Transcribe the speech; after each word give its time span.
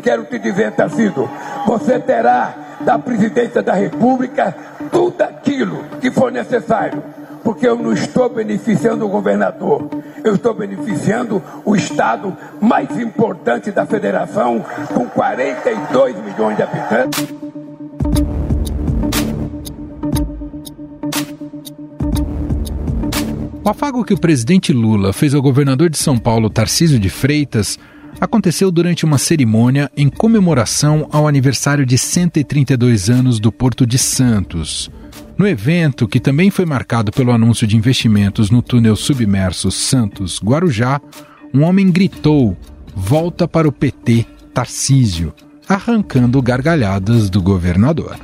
quero 0.00 0.24
te 0.24 0.38
dizer, 0.38 0.72
Tarcísio, 0.72 1.28
você 1.66 1.98
terá 1.98 2.54
da 2.80 2.98
presidência 2.98 3.62
da 3.62 3.74
República 3.74 4.56
tudo 4.90 5.22
aquilo 5.22 5.84
que 6.00 6.10
for 6.10 6.32
necessário. 6.32 7.02
Porque 7.44 7.66
eu 7.66 7.76
não 7.76 7.92
estou 7.92 8.28
beneficiando 8.28 9.06
o 9.06 9.08
governador, 9.08 9.88
eu 10.22 10.34
estou 10.34 10.52
beneficiando 10.52 11.42
o 11.64 11.74
estado 11.74 12.36
mais 12.60 12.90
importante 12.98 13.70
da 13.70 13.86
federação, 13.86 14.64
com 14.92 15.06
42 15.06 16.16
milhões 16.22 16.56
de 16.56 16.62
habitantes. 16.62 17.34
O 23.62 23.68
afago 23.68 24.04
que 24.04 24.14
o 24.14 24.18
presidente 24.18 24.72
Lula 24.72 25.12
fez 25.12 25.34
ao 25.34 25.40
governador 25.40 25.88
de 25.88 25.96
São 25.96 26.18
Paulo, 26.18 26.50
Tarcísio 26.50 26.98
de 26.98 27.08
Freitas, 27.08 27.78
aconteceu 28.20 28.70
durante 28.70 29.04
uma 29.04 29.18
cerimônia 29.18 29.90
em 29.96 30.08
comemoração 30.08 31.08
ao 31.10 31.26
aniversário 31.26 31.86
de 31.86 31.96
132 31.96 33.08
anos 33.08 33.40
do 33.40 33.50
Porto 33.50 33.86
de 33.86 33.96
Santos. 33.96 34.90
No 35.38 35.48
evento, 35.48 36.06
que 36.06 36.20
também 36.20 36.50
foi 36.50 36.66
marcado 36.66 37.10
pelo 37.10 37.32
anúncio 37.32 37.66
de 37.66 37.76
investimentos 37.76 38.50
no 38.50 38.60
túnel 38.60 38.94
submerso 38.94 39.70
Santos-Guarujá, 39.70 41.00
um 41.54 41.62
homem 41.62 41.90
gritou: 41.90 42.56
Volta 42.94 43.48
para 43.48 43.66
o 43.66 43.72
PT, 43.72 44.26
Tarcísio, 44.52 45.32
arrancando 45.66 46.42
gargalhadas 46.42 47.30
do 47.30 47.40
governador. 47.40 48.18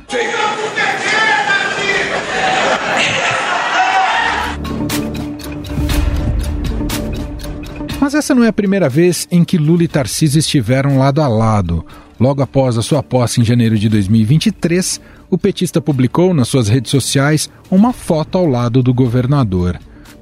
Mas 8.07 8.15
essa 8.15 8.33
não 8.33 8.41
é 8.41 8.47
a 8.47 8.53
primeira 8.53 8.87
vez 8.87 9.27
em 9.29 9.43
que 9.43 9.57
Lula 9.57 9.83
e 9.83 9.87
Tarcísio 9.89 10.39
estiveram 10.39 10.97
lado 10.97 11.21
a 11.21 11.27
lado. 11.27 11.85
Logo 12.17 12.41
após 12.41 12.77
a 12.77 12.81
sua 12.81 13.03
posse 13.03 13.41
em 13.41 13.43
janeiro 13.43 13.77
de 13.77 13.89
2023, 13.89 15.01
o 15.29 15.37
petista 15.37 15.81
publicou 15.81 16.33
nas 16.33 16.47
suas 16.47 16.69
redes 16.69 16.89
sociais 16.89 17.49
uma 17.69 17.91
foto 17.91 18.37
ao 18.37 18.45
lado 18.45 18.81
do 18.81 18.93
governador. 18.93 19.77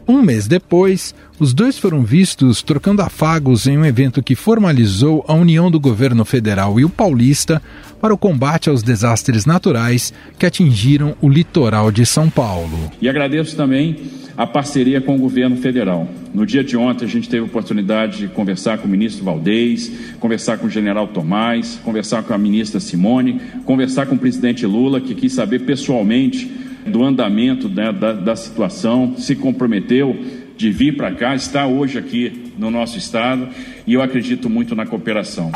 Um 0.07 0.23
mês 0.23 0.47
depois, 0.47 1.13
os 1.39 1.53
dois 1.53 1.77
foram 1.77 2.03
vistos 2.03 2.63
trocando 2.63 3.03
afagos 3.03 3.67
em 3.67 3.77
um 3.77 3.85
evento 3.85 4.23
que 4.23 4.33
formalizou 4.33 5.23
a 5.27 5.35
união 5.35 5.69
do 5.69 5.79
governo 5.79 6.25
federal 6.25 6.79
e 6.79 6.85
o 6.85 6.89
paulista 6.89 7.61
para 8.01 8.11
o 8.11 8.17
combate 8.17 8.67
aos 8.67 8.81
desastres 8.81 9.45
naturais 9.45 10.11
que 10.39 10.45
atingiram 10.47 11.15
o 11.21 11.29
litoral 11.29 11.91
de 11.91 12.03
São 12.03 12.31
Paulo. 12.31 12.91
E 12.99 13.07
agradeço 13.07 13.55
também 13.55 14.24
a 14.37 14.45
parceria 14.45 14.99
com 14.99 15.15
o 15.15 15.19
governo 15.19 15.57
federal. 15.57 16.07
No 16.33 16.45
dia 16.45 16.63
de 16.63 16.75
ontem, 16.75 17.05
a 17.05 17.07
gente 17.07 17.29
teve 17.29 17.43
a 17.43 17.45
oportunidade 17.45 18.17
de 18.17 18.27
conversar 18.27 18.77
com 18.77 18.87
o 18.87 18.89
ministro 18.89 19.23
Valdez, 19.23 19.91
conversar 20.19 20.57
com 20.57 20.67
o 20.67 20.69
general 20.69 21.07
Tomás, 21.07 21.79
conversar 21.83 22.23
com 22.23 22.33
a 22.33 22.37
ministra 22.37 22.79
Simone, 22.79 23.39
conversar 23.65 24.05
com 24.07 24.15
o 24.15 24.19
presidente 24.19 24.65
Lula, 24.65 24.99
que 24.99 25.15
quis 25.15 25.33
saber 25.33 25.59
pessoalmente 25.59 26.51
do 26.85 27.03
andamento 27.03 27.67
né, 27.67 27.91
da, 27.91 28.13
da 28.13 28.35
situação, 28.35 29.15
se 29.17 29.35
comprometeu 29.35 30.15
de 30.57 30.71
vir 30.71 30.95
para 30.95 31.11
cá, 31.11 31.35
está 31.35 31.65
hoje 31.65 31.97
aqui 31.97 32.51
no 32.57 32.69
nosso 32.71 32.97
estado 32.97 33.47
e 33.85 33.93
eu 33.93 34.01
acredito 34.01 34.49
muito 34.49 34.75
na 34.75 34.85
cooperação. 34.85 35.51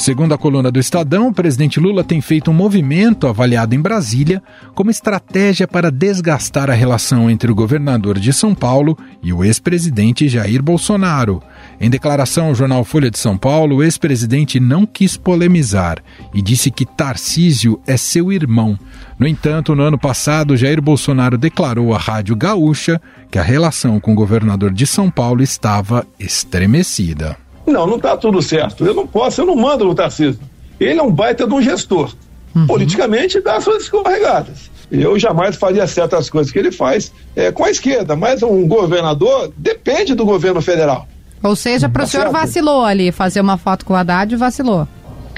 Segundo 0.00 0.32
a 0.32 0.38
coluna 0.38 0.70
do 0.70 0.80
Estadão, 0.80 1.28
o 1.28 1.34
presidente 1.34 1.78
Lula 1.78 2.02
tem 2.02 2.22
feito 2.22 2.50
um 2.50 2.54
movimento 2.54 3.26
avaliado 3.26 3.74
em 3.74 3.80
Brasília 3.82 4.42
como 4.74 4.90
estratégia 4.90 5.68
para 5.68 5.90
desgastar 5.90 6.70
a 6.70 6.72
relação 6.72 7.28
entre 7.28 7.52
o 7.52 7.54
governador 7.54 8.18
de 8.18 8.32
São 8.32 8.54
Paulo 8.54 8.96
e 9.22 9.30
o 9.30 9.44
ex-presidente 9.44 10.26
Jair 10.26 10.62
Bolsonaro. 10.62 11.42
Em 11.78 11.90
declaração 11.90 12.46
ao 12.46 12.54
jornal 12.54 12.82
Folha 12.82 13.10
de 13.10 13.18
São 13.18 13.36
Paulo, 13.36 13.76
o 13.76 13.82
ex-presidente 13.82 14.58
não 14.58 14.86
quis 14.86 15.18
polemizar 15.18 15.98
e 16.32 16.40
disse 16.40 16.70
que 16.70 16.86
Tarcísio 16.86 17.78
é 17.86 17.98
seu 17.98 18.32
irmão. 18.32 18.78
No 19.18 19.28
entanto, 19.28 19.74
no 19.74 19.82
ano 19.82 19.98
passado, 19.98 20.56
Jair 20.56 20.80
Bolsonaro 20.80 21.36
declarou 21.36 21.94
à 21.94 21.98
Rádio 21.98 22.34
Gaúcha 22.34 22.98
que 23.30 23.38
a 23.38 23.42
relação 23.42 24.00
com 24.00 24.12
o 24.12 24.16
governador 24.16 24.72
de 24.72 24.86
São 24.86 25.10
Paulo 25.10 25.42
estava 25.42 26.06
estremecida. 26.18 27.36
Não, 27.70 27.86
não 27.86 27.96
está 27.96 28.16
tudo 28.16 28.42
certo. 28.42 28.84
Eu 28.84 28.94
não 28.94 29.06
posso, 29.06 29.40
eu 29.40 29.46
não 29.46 29.56
mando 29.56 29.84
no 29.84 29.94
Tarcísio. 29.94 30.40
Ele 30.78 30.98
é 30.98 31.02
um 31.02 31.10
baita 31.10 31.46
de 31.46 31.54
um 31.54 31.62
gestor. 31.62 32.12
Uhum. 32.54 32.66
Politicamente 32.66 33.40
dá 33.40 33.60
suas 33.60 33.84
escorregadas. 33.84 34.70
Eu 34.90 35.18
jamais 35.18 35.56
faria 35.56 35.86
certas 35.86 36.28
coisas 36.28 36.52
que 36.52 36.58
ele 36.58 36.72
faz 36.72 37.12
é, 37.36 37.52
com 37.52 37.64
a 37.64 37.70
esquerda, 37.70 38.16
mas 38.16 38.42
um 38.42 38.66
governador 38.66 39.52
depende 39.56 40.14
do 40.14 40.24
governo 40.24 40.60
federal. 40.60 41.06
Ou 41.42 41.54
seja, 41.54 41.88
para 41.88 42.02
o 42.02 42.04
tá 42.04 42.10
senhor 42.10 42.24
certo? 42.24 42.32
vacilou 42.32 42.84
ali, 42.84 43.12
fazer 43.12 43.40
uma 43.40 43.56
foto 43.56 43.84
com 43.84 43.94
o 43.94 43.96
Haddad 43.96 44.34
vacilou. 44.36 44.86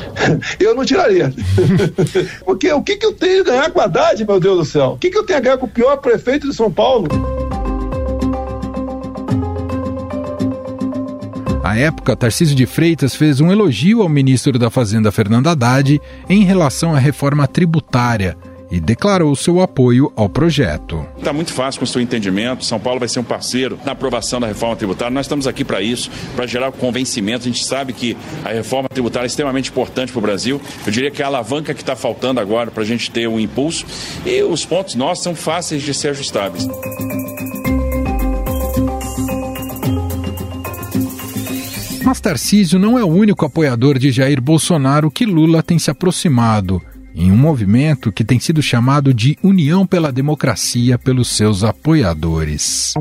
eu 0.59 0.75
não 0.75 0.85
tiraria. 0.85 1.33
Porque 2.45 2.73
o 2.73 2.83
que, 2.83 2.97
que 2.97 3.07
eu 3.07 3.13
tenho 3.13 3.43
a 3.43 3.45
ganhar 3.45 3.71
com 3.71 3.79
o 3.79 3.83
Haddad, 3.83 4.25
meu 4.25 4.41
Deus 4.41 4.59
do 4.59 4.65
céu? 4.65 4.93
O 4.93 4.99
que, 4.99 5.11
que 5.11 5.19
eu 5.19 5.25
tenho 5.25 5.39
a 5.39 5.43
ganhar 5.43 5.59
com 5.59 5.67
o 5.67 5.71
pior 5.71 5.97
prefeito 5.99 6.49
de 6.49 6.55
São 6.55 6.73
Paulo? 6.73 7.09
À 11.73 11.79
época, 11.79 12.15
Tarcísio 12.15 12.55
de 12.55 12.67
Freitas 12.67 13.15
fez 13.15 13.41
um 13.41 13.51
elogio 13.51 14.03
ao 14.03 14.09
ministro 14.11 14.59
da 14.59 14.69
Fazenda 14.69 15.11
Fernando 15.11 15.47
Haddad 15.47 15.99
em 16.29 16.45
relação 16.45 16.95
à 16.95 16.99
reforma 16.99 17.47
tributária 17.47 18.37
e 18.71 18.79
declarou 18.79 19.35
seu 19.35 19.59
apoio 19.59 20.13
ao 20.15 20.29
projeto. 20.29 21.03
Está 21.17 21.33
muito 21.33 21.51
fácil 21.51 21.79
com 21.79 21.87
o 21.87 21.89
seu 21.89 22.03
entendimento. 22.03 22.63
São 22.63 22.79
Paulo 22.79 22.99
vai 22.99 23.09
ser 23.09 23.21
um 23.21 23.25
parceiro 23.25 23.79
na 23.87 23.93
aprovação 23.93 24.39
da 24.39 24.47
reforma 24.47 24.77
tributária. 24.77 25.15
Nós 25.15 25.25
estamos 25.25 25.47
aqui 25.47 25.65
para 25.65 25.81
isso, 25.81 26.11
para 26.37 26.47
gerar 26.47 26.71
convencimento. 26.73 27.49
A 27.49 27.51
gente 27.51 27.65
sabe 27.65 27.95
que 27.95 28.19
a 28.45 28.51
reforma 28.51 28.91
tributária 28.91 29.25
é 29.25 29.29
extremamente 29.29 29.71
importante 29.71 30.13
para 30.13 30.19
o 30.19 30.23
Brasil. 30.23 30.61
Eu 30.85 30.93
diria 30.93 31.11
que 31.11 31.23
é 31.23 31.25
a 31.25 31.29
alavanca 31.29 31.73
que 31.73 31.81
está 31.81 31.97
faltando 31.97 32.39
agora 32.39 32.71
para 32.71 32.83
a 32.83 32.87
gente 32.87 33.11
ter 33.11 33.27
um 33.27 33.41
impulso. 33.41 33.87
E 34.27 34.43
os 34.43 34.63
pontos 34.67 34.95
nossos 34.95 35.25
são 35.25 35.35
fáceis 35.35 35.83
de 35.83 35.95
ser 35.95 36.09
ajustáveis. 36.09 36.69
Mas 42.13 42.21
Tarcísio 42.21 42.79
não 42.79 42.99
é 42.99 43.03
o 43.03 43.09
único 43.09 43.47
apoiador 43.47 43.99
de 43.99 44.13
Jair 44.13 44.39
Bolsonaro 44.39 45.11
que 45.11 45.25
Lula 45.25 45.63
tem 45.63 45.79
se 45.79 45.91
aproximado, 45.91 46.79
em 47.15 47.33
um 47.33 47.37
movimento 47.37 48.13
que 48.13 48.23
tem 48.23 48.39
sido 48.39 48.61
chamado 48.61 49.15
de 49.15 49.39
União 49.43 49.87
pela 49.87 50.13
Democracia 50.13 50.99
pelos 50.99 51.35
seus 51.35 51.65
apoiadores. 51.65 52.93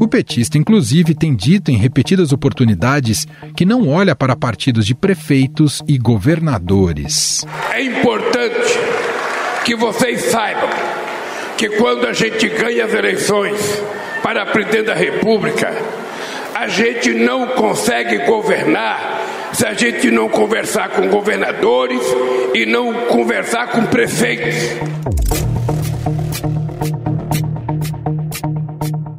O 0.00 0.08
petista, 0.08 0.58
inclusive, 0.58 1.14
tem 1.14 1.32
dito 1.32 1.70
em 1.70 1.76
repetidas 1.76 2.32
oportunidades 2.32 3.24
que 3.54 3.64
não 3.64 3.88
olha 3.88 4.16
para 4.16 4.34
partidos 4.34 4.84
de 4.84 4.96
prefeitos 4.96 5.80
e 5.86 5.96
governadores. 5.96 7.46
É 7.72 7.84
importante 7.84 8.80
que 9.64 9.76
vocês 9.76 10.22
saibam 10.22 10.70
que 11.56 11.70
quando 11.70 12.06
a 12.06 12.12
gente 12.12 12.48
ganha 12.48 12.84
as 12.84 12.92
eleições, 12.92 13.82
para 14.22 14.44
presidente 14.46 14.86
da 14.86 14.94
República, 14.94 15.72
a 16.54 16.68
gente 16.68 17.14
não 17.14 17.48
consegue 17.48 18.18
governar 18.26 19.22
se 19.52 19.66
a 19.66 19.72
gente 19.72 20.10
não 20.10 20.28
conversar 20.28 20.90
com 20.90 21.08
governadores 21.08 22.00
e 22.54 22.66
não 22.66 22.92
conversar 23.06 23.68
com 23.68 23.84
prefeitos. 23.86 24.54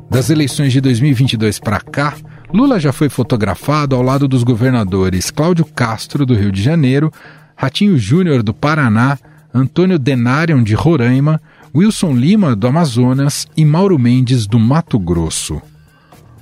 Das 0.10 0.30
eleições 0.30 0.74
de 0.74 0.82
2022 0.82 1.60
para 1.60 1.80
cá, 1.80 2.16
Lula 2.54 2.80
já 2.80 2.92
foi 2.92 3.10
fotografado 3.10 3.96
ao 3.96 4.02
lado 4.02 4.28
dos 4.28 4.44
governadores 4.44 5.32
Cláudio 5.32 5.66
Castro, 5.66 6.26
do 6.26 6.36
Rio 6.36 6.52
de 6.52 6.62
Janeiro, 6.62 7.12
Ratinho 7.56 7.98
Júnior, 7.98 8.44
do 8.44 8.54
Paraná, 8.54 9.18
Antônio 9.54 9.98
Denarion, 9.98 10.62
de 10.64 10.76
Roraima, 10.76 11.42
Wilson 11.78 12.14
Lima, 12.14 12.56
do 12.56 12.66
Amazonas, 12.66 13.46
e 13.56 13.64
Mauro 13.64 14.00
Mendes, 14.00 14.48
do 14.48 14.58
Mato 14.58 14.98
Grosso. 14.98 15.62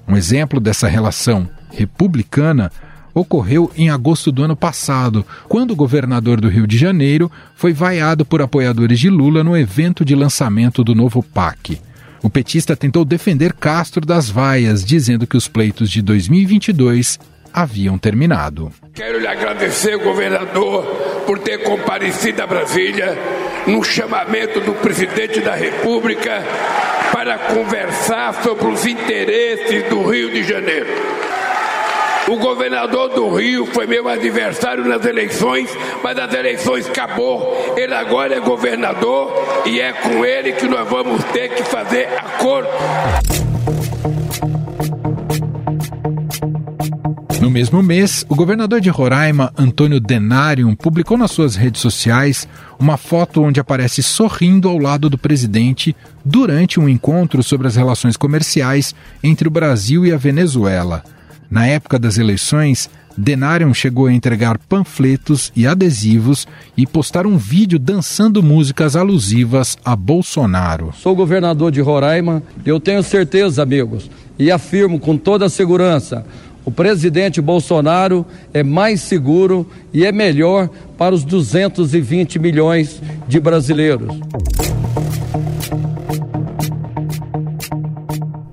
Um 0.08 0.16
exemplo 0.16 0.62
dessa 0.62 0.88
relação 0.88 1.50
republicana 1.72 2.72
ocorreu 3.14 3.70
em 3.76 3.90
agosto 3.90 4.32
do 4.32 4.44
ano 4.44 4.56
passado, 4.56 5.26
quando 5.50 5.72
o 5.72 5.76
governador 5.76 6.40
do 6.40 6.48
Rio 6.48 6.66
de 6.66 6.78
Janeiro 6.78 7.30
foi 7.54 7.74
vaiado 7.74 8.26
por 8.26 8.42
apoiadores 8.42 8.98
de 8.98 9.10
Lula 9.10 9.44
no 9.44 9.58
evento 9.58 10.06
de 10.06 10.16
lançamento 10.16 10.86
do 10.86 10.96
novo 10.96 11.22
PAC. 11.22 11.82
O 12.24 12.30
petista 12.30 12.74
tentou 12.74 13.04
defender 13.04 13.52
Castro 13.52 14.06
das 14.06 14.30
vaias, 14.30 14.86
dizendo 14.86 15.28
que 15.28 15.36
os 15.36 15.50
pleitos 15.50 15.92
de 15.92 16.02
2022 16.02 17.20
haviam 17.56 17.98
terminado. 17.98 18.70
Quero 18.94 19.18
lhe 19.18 19.28
agradecer, 19.28 19.98
governador, 19.98 20.84
por 21.26 21.40
ter 21.40 21.60
comparecido 21.60 22.44
a 22.44 22.48
Brasília 22.48 23.18
no 23.66 23.82
chamamento 23.82 24.60
do 24.60 24.74
presidente 24.74 25.40
da 25.40 25.56
República 25.56 26.44
para 27.14 27.38
conversar 27.38 28.34
sobre 28.44 28.68
os 28.68 28.86
interesses 28.86 29.84
do 29.90 30.04
Rio 30.04 30.32
de 30.32 30.44
Janeiro. 30.44 30.90
O 32.28 32.36
governador 32.38 33.10
do 33.10 33.34
Rio 33.34 33.66
foi 33.68 33.88
meu 33.88 34.10
adversário 34.10 34.84
nas 34.84 35.06
eleições, 35.06 35.70
mas 36.04 36.18
as 36.18 36.34
eleições 36.34 36.90
acabou. 36.90 37.74
Ele 37.78 37.94
agora 37.94 38.36
é 38.36 38.40
governador 38.42 39.32
e 39.66 39.80
é 39.80 39.94
com 39.94 40.26
ele 40.26 40.52
que 40.54 40.68
nós 40.68 40.90
vamos 40.90 41.24
ter 41.26 41.50
que 41.50 41.64
fazer 41.64 42.10
acordo. 42.18 43.45
No 47.46 47.52
mesmo 47.52 47.84
mês, 47.84 48.26
o 48.28 48.34
governador 48.34 48.82
de 48.82 48.90
Roraima, 48.90 49.54
Antônio 49.56 50.00
Denarium, 50.00 50.74
publicou 50.74 51.16
nas 51.16 51.30
suas 51.30 51.56
redes 51.56 51.80
sociais 51.80 52.48
uma 52.80 52.98
foto 52.98 53.44
onde 53.44 53.60
aparece 53.60 54.02
sorrindo 54.02 54.68
ao 54.68 54.80
lado 54.80 55.12
do 55.12 55.16
presidente 55.16 55.96
durante 56.26 56.80
um 56.80 56.90
encontro 56.90 57.44
sobre 57.44 57.68
as 57.68 57.76
relações 57.76 58.18
comerciais 58.18 58.96
entre 59.24 59.48
o 59.48 59.52
Brasil 59.52 60.04
e 60.08 60.12
a 60.12 60.18
Venezuela. 60.18 61.04
Na 61.48 61.68
época 61.68 62.00
das 62.00 62.18
eleições, 62.18 62.90
Denarium 63.16 63.76
chegou 63.76 64.08
a 64.08 64.12
entregar 64.12 64.58
panfletos 64.58 65.52
e 65.56 65.68
adesivos 65.68 66.48
e 66.76 66.88
postar 66.88 67.28
um 67.28 67.38
vídeo 67.38 67.78
dançando 67.78 68.42
músicas 68.42 68.96
alusivas 68.96 69.78
a 69.86 69.96
Bolsonaro. 69.96 70.92
Sou 70.98 71.16
governador 71.16 71.72
de 71.72 71.80
Roraima, 71.80 72.42
eu 72.66 72.80
tenho 72.80 73.04
certeza, 73.04 73.62
amigos, 73.62 74.10
e 74.38 74.50
afirmo 74.52 75.00
com 75.00 75.16
toda 75.16 75.46
a 75.46 75.50
segurança 75.50 76.26
o 76.66 76.72
presidente 76.72 77.40
Bolsonaro 77.40 78.26
é 78.54 78.64
mais 78.64 79.02
seguro 79.02 79.70
e 79.94 80.04
é 80.04 80.12
melhor 80.12 80.70
para 80.98 81.14
os 81.14 81.24
220 81.24 82.40
milhões 82.40 83.02
de 83.28 83.40
brasileiros. 83.40 84.10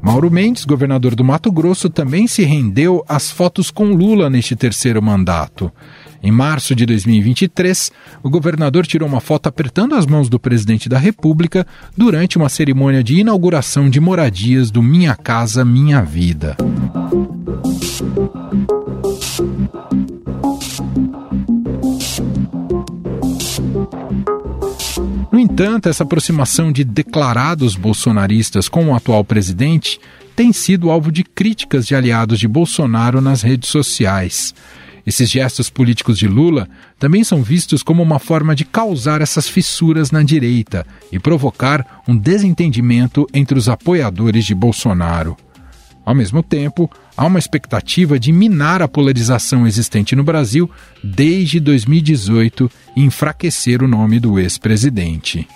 Mauro 0.00 0.30
Mendes, 0.30 0.66
governador 0.66 1.14
do 1.14 1.24
Mato 1.24 1.50
Grosso, 1.50 1.88
também 1.88 2.26
se 2.26 2.42
rendeu 2.42 3.02
às 3.08 3.30
fotos 3.30 3.70
com 3.70 3.94
Lula 3.94 4.28
neste 4.28 4.54
terceiro 4.54 5.02
mandato. 5.02 5.72
Em 6.22 6.30
março 6.30 6.74
de 6.74 6.84
2023, 6.84 7.90
o 8.22 8.28
governador 8.28 8.86
tirou 8.86 9.08
uma 9.08 9.20
foto 9.20 9.48
apertando 9.48 9.94
as 9.94 10.06
mãos 10.06 10.28
do 10.28 10.38
presidente 10.38 10.88
da 10.88 10.98
República 10.98 11.66
durante 11.96 12.36
uma 12.36 12.48
cerimônia 12.48 13.02
de 13.02 13.18
inauguração 13.18 13.88
de 13.88 13.98
moradias 14.00 14.70
do 14.70 14.82
Minha 14.82 15.16
Casa 15.16 15.64
Minha 15.64 16.02
Vida. 16.02 16.56
Entanto, 25.52 25.86
essa 25.86 26.02
aproximação 26.02 26.72
de 26.72 26.82
declarados 26.82 27.76
bolsonaristas 27.76 28.70
com 28.70 28.86
o 28.86 28.94
atual 28.94 29.22
presidente 29.22 30.00
tem 30.34 30.50
sido 30.50 30.90
alvo 30.90 31.12
de 31.12 31.22
críticas 31.22 31.86
de 31.86 31.94
aliados 31.94 32.40
de 32.40 32.48
Bolsonaro 32.48 33.20
nas 33.20 33.42
redes 33.42 33.68
sociais. 33.68 34.54
Esses 35.06 35.30
gestos 35.30 35.68
políticos 35.68 36.18
de 36.18 36.26
Lula 36.26 36.66
também 36.98 37.22
são 37.22 37.42
vistos 37.42 37.82
como 37.82 38.02
uma 38.02 38.18
forma 38.18 38.54
de 38.54 38.64
causar 38.64 39.20
essas 39.20 39.46
fissuras 39.46 40.10
na 40.10 40.22
direita 40.22 40.86
e 41.12 41.18
provocar 41.18 42.02
um 42.08 42.16
desentendimento 42.16 43.26
entre 43.34 43.58
os 43.58 43.68
apoiadores 43.68 44.46
de 44.46 44.54
Bolsonaro. 44.54 45.36
Ao 46.04 46.14
mesmo 46.14 46.42
tempo, 46.42 46.90
há 47.16 47.24
uma 47.24 47.38
expectativa 47.38 48.18
de 48.18 48.32
minar 48.32 48.82
a 48.82 48.88
polarização 48.88 49.66
existente 49.66 50.16
no 50.16 50.24
Brasil 50.24 50.68
desde 51.02 51.60
2018 51.60 52.70
e 52.96 53.02
enfraquecer 53.02 53.82
o 53.82 53.88
nome 53.88 54.18
do 54.18 54.38
ex-presidente. 54.38 55.46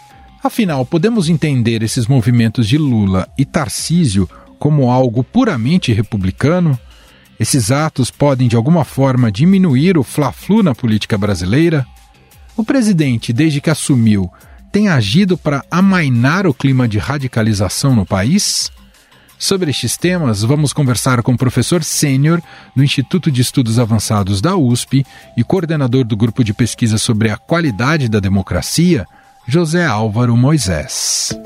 Afinal, 0.43 0.87
podemos 0.87 1.29
entender 1.29 1.83
esses 1.83 2.07
movimentos 2.07 2.69
de 2.69 2.79
Lula 2.79 3.29
e 3.37 3.45
Tarcísio 3.45 4.29
como 4.59 4.91
algo 4.91 5.25
puramente 5.25 5.93
republicano? 5.93 6.79
Esses 7.39 7.73
atos 7.73 8.11
podem, 8.11 8.47
de 8.47 8.55
alguma 8.55 8.85
forma, 8.85 9.33
diminuir 9.33 9.99
o 9.99 10.05
fla-flu 10.05 10.63
na 10.63 10.75
política 10.75 11.19
brasileira? 11.19 11.85
O 12.57 12.65
presidente, 12.65 13.33
desde 13.33 13.61
que 13.61 13.69
assumiu, 13.69 14.31
tem 14.71 14.89
agido 14.89 15.37
para 15.37 15.65
amainar 15.71 16.47
o 16.47 16.55
clima 16.55 16.87
de 16.87 16.99
radicalização 16.99 17.95
no 17.95 18.07
país? 18.07 18.71
Sobre 19.39 19.71
estes 19.71 19.97
temas, 19.97 20.43
vamos 20.43 20.73
conversar 20.73 21.23
com 21.23 21.33
o 21.33 21.37
professor 21.37 21.85
sênior 21.85 22.43
do 22.75 22.83
Instituto 22.83 23.31
de 23.31 23.43
Estudos 23.43 23.79
Avançados 23.79 24.41
da 24.41 24.57
USP 24.57 25.05
e 25.37 25.45
coordenador 25.45 26.05
do 26.05 26.17
grupo 26.17 26.43
de 26.43 26.55
pesquisa 26.55 26.97
sobre 26.97 27.31
a 27.31 27.37
qualidade 27.37 28.09
da 28.09 28.19
democracia, 28.19 29.07
José 29.47 29.85
Álvaro 29.85 30.37
Moisés. 30.37 31.39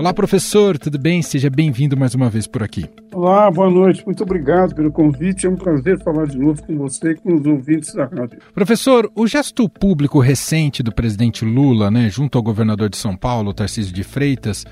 Olá, 0.00 0.14
professor, 0.14 0.78
tudo 0.78 0.98
bem? 0.98 1.20
Seja 1.20 1.50
bem-vindo 1.50 1.94
mais 1.94 2.14
uma 2.14 2.30
vez 2.30 2.46
por 2.46 2.62
aqui. 2.62 2.86
Olá, 3.12 3.50
boa 3.50 3.68
noite. 3.68 4.02
Muito 4.06 4.22
obrigado 4.22 4.74
pelo 4.74 4.90
convite. 4.90 5.46
É 5.46 5.50
um 5.50 5.56
prazer 5.56 6.02
falar 6.02 6.26
de 6.26 6.38
novo 6.38 6.62
com 6.62 6.74
você 6.78 7.10
e 7.10 7.16
com 7.16 7.34
os 7.34 7.44
ouvintes 7.44 7.92
da 7.92 8.06
rádio. 8.06 8.38
Professor, 8.54 9.12
o 9.14 9.26
gesto 9.26 9.68
público 9.68 10.18
recente 10.18 10.82
do 10.82 10.90
presidente 10.90 11.44
Lula, 11.44 11.90
né, 11.90 12.08
junto 12.08 12.38
ao 12.38 12.42
governador 12.42 12.88
de 12.88 12.96
São 12.96 13.14
Paulo, 13.14 13.52
Tarcísio 13.52 13.92
de 13.92 14.02
Freitas, 14.02 14.64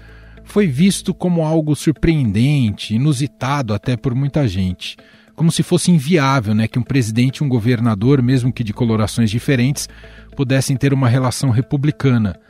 foi 0.45 0.67
visto 0.67 1.13
como 1.13 1.43
algo 1.43 1.77
surpreendente, 1.77 2.95
inusitado 2.95 3.75
até 3.75 3.99
por 3.99 4.15
muita 4.15 4.49
gente. 4.49 4.97
Como 5.37 5.53
se 5.53 5.63
fosse 5.63 5.91
inviável 5.91 6.55
né, 6.55 6.67
que 6.67 6.79
um 6.79 6.83
presidente 6.83 7.39
e 7.39 7.45
um 7.45 7.51
governador, 7.51 8.23
mesmo 8.23 8.51
que 8.51 8.65
de 8.65 8.73
colorações 8.73 9.31
diferentes, 9.31 9.91
pudessem 10.35 10.75
ter 10.75 10.95
uma 10.95 11.07
relação 11.07 11.51
republicana. 11.51 12.41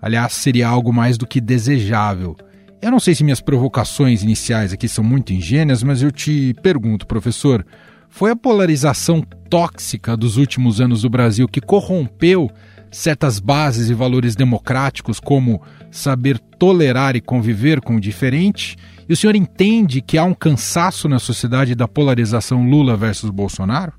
Aliás, 0.00 0.32
seria 0.32 0.68
algo 0.68 0.92
mais 0.92 1.18
do 1.18 1.26
que 1.26 1.40
desejável. 1.40 2.36
Eu 2.80 2.90
não 2.90 2.98
sei 2.98 3.14
se 3.14 3.22
minhas 3.22 3.40
provocações 3.40 4.22
iniciais 4.22 4.72
aqui 4.72 4.88
são 4.88 5.04
muito 5.04 5.32
ingênuas, 5.32 5.82
mas 5.82 6.02
eu 6.02 6.10
te 6.10 6.54
pergunto, 6.62 7.06
professor, 7.06 7.64
foi 8.08 8.30
a 8.30 8.36
polarização 8.36 9.22
tóxica 9.50 10.16
dos 10.16 10.36
últimos 10.36 10.80
anos 10.80 11.02
do 11.02 11.10
Brasil 11.10 11.46
que 11.46 11.60
corrompeu 11.60 12.50
certas 12.90 13.38
bases 13.38 13.88
e 13.88 13.94
valores 13.94 14.34
democráticos, 14.34 15.20
como 15.20 15.62
saber 15.90 16.38
tolerar 16.58 17.14
e 17.16 17.20
conviver 17.20 17.80
com 17.80 17.96
o 17.96 18.00
diferente? 18.00 18.76
E 19.08 19.12
o 19.12 19.16
senhor 19.16 19.36
entende 19.36 20.00
que 20.00 20.18
há 20.18 20.24
um 20.24 20.34
cansaço 20.34 21.08
na 21.08 21.18
sociedade 21.18 21.74
da 21.74 21.86
polarização 21.86 22.68
Lula 22.68 22.96
versus 22.96 23.30
Bolsonaro? 23.30 23.92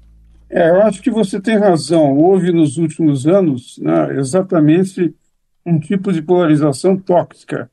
É, 0.50 0.70
eu 0.70 0.82
acho 0.82 1.02
que 1.02 1.10
você 1.10 1.40
tem 1.40 1.58
razão. 1.58 2.14
Houve 2.18 2.52
nos 2.52 2.78
últimos 2.78 3.26
anos 3.26 3.80
né, 3.82 4.18
exatamente 4.18 5.14
um 5.66 5.80
tipo 5.80 6.12
de 6.12 6.22
polarização 6.22 6.98
tóxica. 6.98 7.70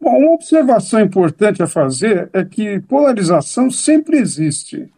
Bom, 0.00 0.18
uma 0.18 0.34
observação 0.34 1.00
importante 1.00 1.62
a 1.62 1.66
fazer 1.66 2.28
é 2.32 2.44
que 2.44 2.80
polarização 2.80 3.70
sempre 3.70 4.18
existe. 4.18 4.84
Se 4.86 4.92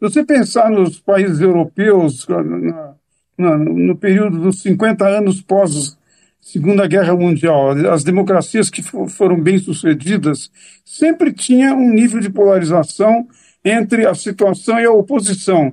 você 0.00 0.24
pensar 0.24 0.70
nos 0.70 0.98
países 0.98 1.40
europeus, 1.40 2.26
na, 2.26 2.94
na, 3.38 3.58
no 3.58 3.96
período 3.96 4.38
dos 4.38 4.60
50 4.62 5.06
anos 5.06 5.40
pós 5.40 5.96
Segunda 6.40 6.88
Guerra 6.88 7.14
Mundial, 7.14 7.70
as 7.88 8.02
democracias 8.02 8.68
que 8.68 8.82
foram 8.82 9.40
bem-sucedidas 9.40 10.50
sempre 10.84 11.32
tinha 11.32 11.72
um 11.72 11.88
nível 11.90 12.18
de 12.18 12.28
polarização 12.28 13.28
entre 13.64 14.04
a 14.04 14.14
situação 14.14 14.80
e 14.80 14.84
a 14.84 14.90
oposição. 14.90 15.72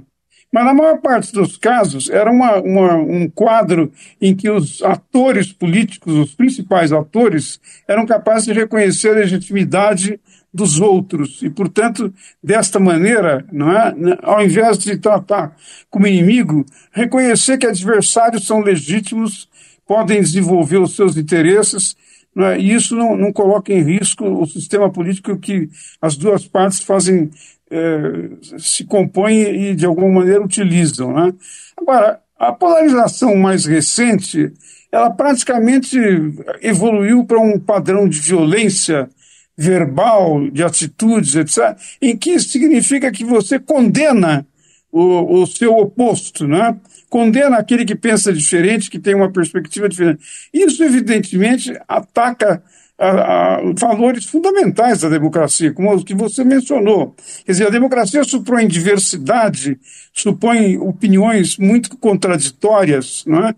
Mas 0.51 0.65
na 0.65 0.73
maior 0.73 0.99
parte 0.99 1.31
dos 1.31 1.57
casos 1.57 2.09
era 2.09 2.31
uma, 2.31 2.57
uma, 2.57 2.95
um 2.95 3.29
quadro 3.29 3.91
em 4.19 4.35
que 4.35 4.49
os 4.49 4.81
atores 4.81 5.53
políticos, 5.53 6.13
os 6.15 6.33
principais 6.33 6.91
atores, 6.91 7.59
eram 7.87 8.05
capazes 8.05 8.45
de 8.45 8.53
reconhecer 8.53 9.09
a 9.09 9.19
legitimidade 9.19 10.19
dos 10.51 10.79
outros 10.79 11.43
e, 11.43 11.49
portanto, 11.49 12.11
desta 12.43 12.79
maneira, 12.79 13.45
não 13.51 13.71
é, 13.71 13.93
ao 14.23 14.43
invés 14.43 14.79
de 14.79 14.97
tratar 14.97 15.55
como 15.91 16.07
inimigo, 16.07 16.65
reconhecer 16.91 17.59
que 17.59 17.67
adversários 17.67 18.47
são 18.47 18.59
legítimos, 18.59 19.47
podem 19.85 20.21
desenvolver 20.21 20.77
os 20.77 20.95
seus 20.95 21.17
interesses 21.17 21.95
é? 22.37 22.59
e 22.59 22.73
isso 22.73 22.95
não, 22.95 23.17
não 23.17 23.33
coloca 23.33 23.73
em 23.73 23.81
risco 23.81 24.23
o 24.23 24.45
sistema 24.45 24.89
político 24.91 25.37
que 25.37 25.69
as 26.01 26.15
duas 26.15 26.47
partes 26.47 26.79
fazem 26.79 27.29
se 28.57 28.83
compõem 28.83 29.69
e, 29.69 29.75
de 29.75 29.85
alguma 29.85 30.09
maneira, 30.09 30.43
utilizam. 30.43 31.13
Né? 31.13 31.33
Agora, 31.77 32.19
a 32.37 32.51
polarização 32.51 33.35
mais 33.35 33.65
recente, 33.65 34.51
ela 34.91 35.09
praticamente 35.09 35.97
evoluiu 36.61 37.25
para 37.25 37.39
um 37.39 37.59
padrão 37.59 38.07
de 38.07 38.19
violência 38.19 39.09
verbal, 39.57 40.49
de 40.49 40.63
atitudes, 40.63 41.35
etc., 41.35 41.77
em 42.01 42.15
que 42.15 42.39
significa 42.39 43.11
que 43.11 43.25
você 43.25 43.59
condena 43.59 44.47
o, 44.91 45.41
o 45.41 45.45
seu 45.45 45.75
oposto, 45.77 46.47
né? 46.47 46.77
condena 47.09 47.57
aquele 47.57 47.83
que 47.83 47.95
pensa 47.95 48.31
diferente, 48.31 48.89
que 48.89 48.99
tem 48.99 49.15
uma 49.15 49.31
perspectiva 49.31 49.89
diferente. 49.89 50.23
Isso, 50.53 50.83
evidentemente, 50.83 51.77
ataca 51.87 52.63
a, 53.07 53.61
valores 53.77 54.25
fundamentais 54.25 55.01
da 55.01 55.09
democracia, 55.09 55.73
como 55.73 55.93
os 55.93 56.03
que 56.03 56.13
você 56.13 56.43
mencionou. 56.43 57.15
Quer 57.45 57.51
dizer, 57.51 57.67
a 57.67 57.71
democracia 57.71 58.23
supõe 58.23 58.67
diversidade, 58.67 59.79
supõe 60.13 60.77
opiniões 60.77 61.57
muito 61.57 61.97
contraditórias, 61.97 63.23
não 63.25 63.47
é? 63.47 63.55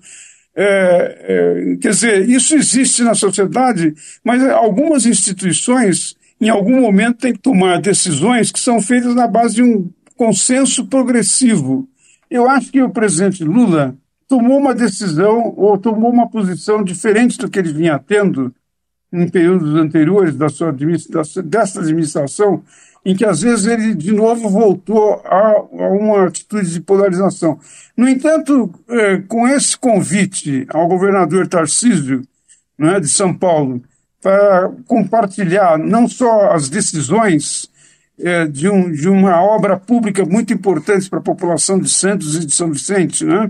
É, 0.54 1.74
é, 1.74 1.78
quer 1.78 1.90
dizer, 1.92 2.30
isso 2.30 2.56
existe 2.56 3.04
na 3.04 3.16
sociedade, 3.16 3.94
mas 4.24 4.44
algumas 4.44 5.06
instituições 5.06 6.18
em 6.42 6.50
algum 6.50 6.82
momento, 6.82 7.20
tem 7.20 7.34
que 7.34 7.40
tomar 7.40 7.80
decisões 7.80 8.52
que 8.52 8.60
são 8.60 8.82
feitas 8.82 9.14
na 9.14 9.28
base 9.28 9.56
de 9.56 9.64
um 9.64 9.92
consenso 10.18 10.88
progressivo. 10.88 11.88
Eu 12.28 12.50
acho 12.50 12.72
que 12.72 12.82
o 12.82 12.90
presidente 12.90 13.44
Lula 13.44 13.96
tomou 14.28 14.58
uma 14.58 14.74
decisão 14.74 15.54
ou 15.56 15.78
tomou 15.78 16.10
uma 16.10 16.28
posição 16.28 16.84
diferente 16.84 17.38
do 17.38 17.48
que 17.48 17.60
ele 17.60 17.72
vinha 17.72 18.00
tendo 18.00 18.52
em 19.12 19.28
períodos 19.28 19.76
anteriores 19.76 20.36
da 20.36 20.50
sua 20.50 20.74
dessa 21.44 21.82
administração, 21.82 22.64
em 23.04 23.16
que 23.16 23.26
às 23.26 23.42
vezes 23.42 23.66
ele 23.66 23.96
de 23.96 24.12
novo 24.12 24.50
voltou 24.50 25.22
a, 25.26 25.54
a 25.56 25.90
uma 25.90 26.28
atitude 26.28 26.72
de 26.72 26.82
polarização. 26.82 27.60
No 27.98 28.08
entanto, 28.08 28.72
é, 28.88 29.18
com 29.18 29.48
esse 29.48 29.78
convite 29.78 30.66
ao 30.70 30.88
governador 30.88 31.48
Tarcísio, 31.48 32.22
né, 32.78 33.00
de 33.00 33.08
São 33.08 33.34
Paulo, 33.34 33.82
para 34.22 34.72
compartilhar 34.86 35.80
não 35.80 36.08
só 36.08 36.52
as 36.52 36.70
decisões 36.70 37.70
é, 38.20 38.46
de, 38.46 38.70
um, 38.70 38.92
de 38.92 39.10
uma 39.10 39.42
obra 39.42 39.78
pública 39.78 40.24
muito 40.24 40.54
importante 40.54 41.10
para 41.10 41.20
a 41.20 41.24
população 41.24 41.80
de 41.80 41.90
Santos 41.90 42.36
e 42.36 42.46
de 42.46 42.54
São 42.54 42.72
Vicente, 42.72 43.26
né, 43.26 43.50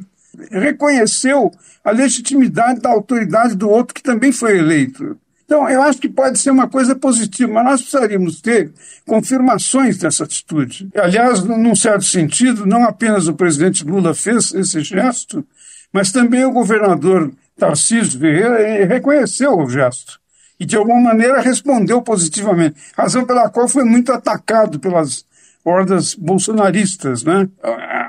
reconheceu 0.50 1.52
a 1.84 1.92
legitimidade 1.92 2.80
da 2.80 2.90
autoridade 2.90 3.56
do 3.56 3.70
outro 3.70 3.94
que 3.94 4.04
também 4.04 4.32
foi 4.32 4.58
eleito. 4.58 5.18
Então, 5.52 5.70
eu 5.70 5.84
acho 5.84 6.00
que 6.00 6.08
pode 6.08 6.40
ser 6.40 6.50
uma 6.50 6.70
coisa 6.70 6.96
positiva, 6.96 7.52
mas 7.52 7.66
nós 7.66 7.82
precisaríamos 7.82 8.40
ter 8.40 8.72
confirmações 9.06 9.98
dessa 9.98 10.24
atitude. 10.24 10.88
Aliás, 10.96 11.44
num 11.44 11.76
certo 11.76 12.06
sentido, 12.06 12.66
não 12.66 12.86
apenas 12.86 13.28
o 13.28 13.34
presidente 13.34 13.84
Lula 13.84 14.14
fez 14.14 14.54
esse 14.54 14.80
gesto, 14.80 15.46
mas 15.92 16.10
também 16.10 16.46
o 16.46 16.54
governador 16.54 17.34
Tarcísio 17.58 18.18
Ferreira 18.18 18.86
reconheceu 18.86 19.60
o 19.60 19.70
gesto 19.70 20.22
e, 20.58 20.66
de 20.66 20.78
alguma 20.78 21.02
maneira, 21.02 21.42
respondeu 21.42 22.02
positivamente, 22.02 22.80
razão 22.96 23.26
pela 23.26 23.50
qual 23.50 23.68
foi 23.68 23.84
muito 23.84 24.14
atacado 24.14 24.80
pelas 24.80 25.26
hordas 25.64 26.16
bolsonaristas. 26.16 27.24
Né? 27.24 27.48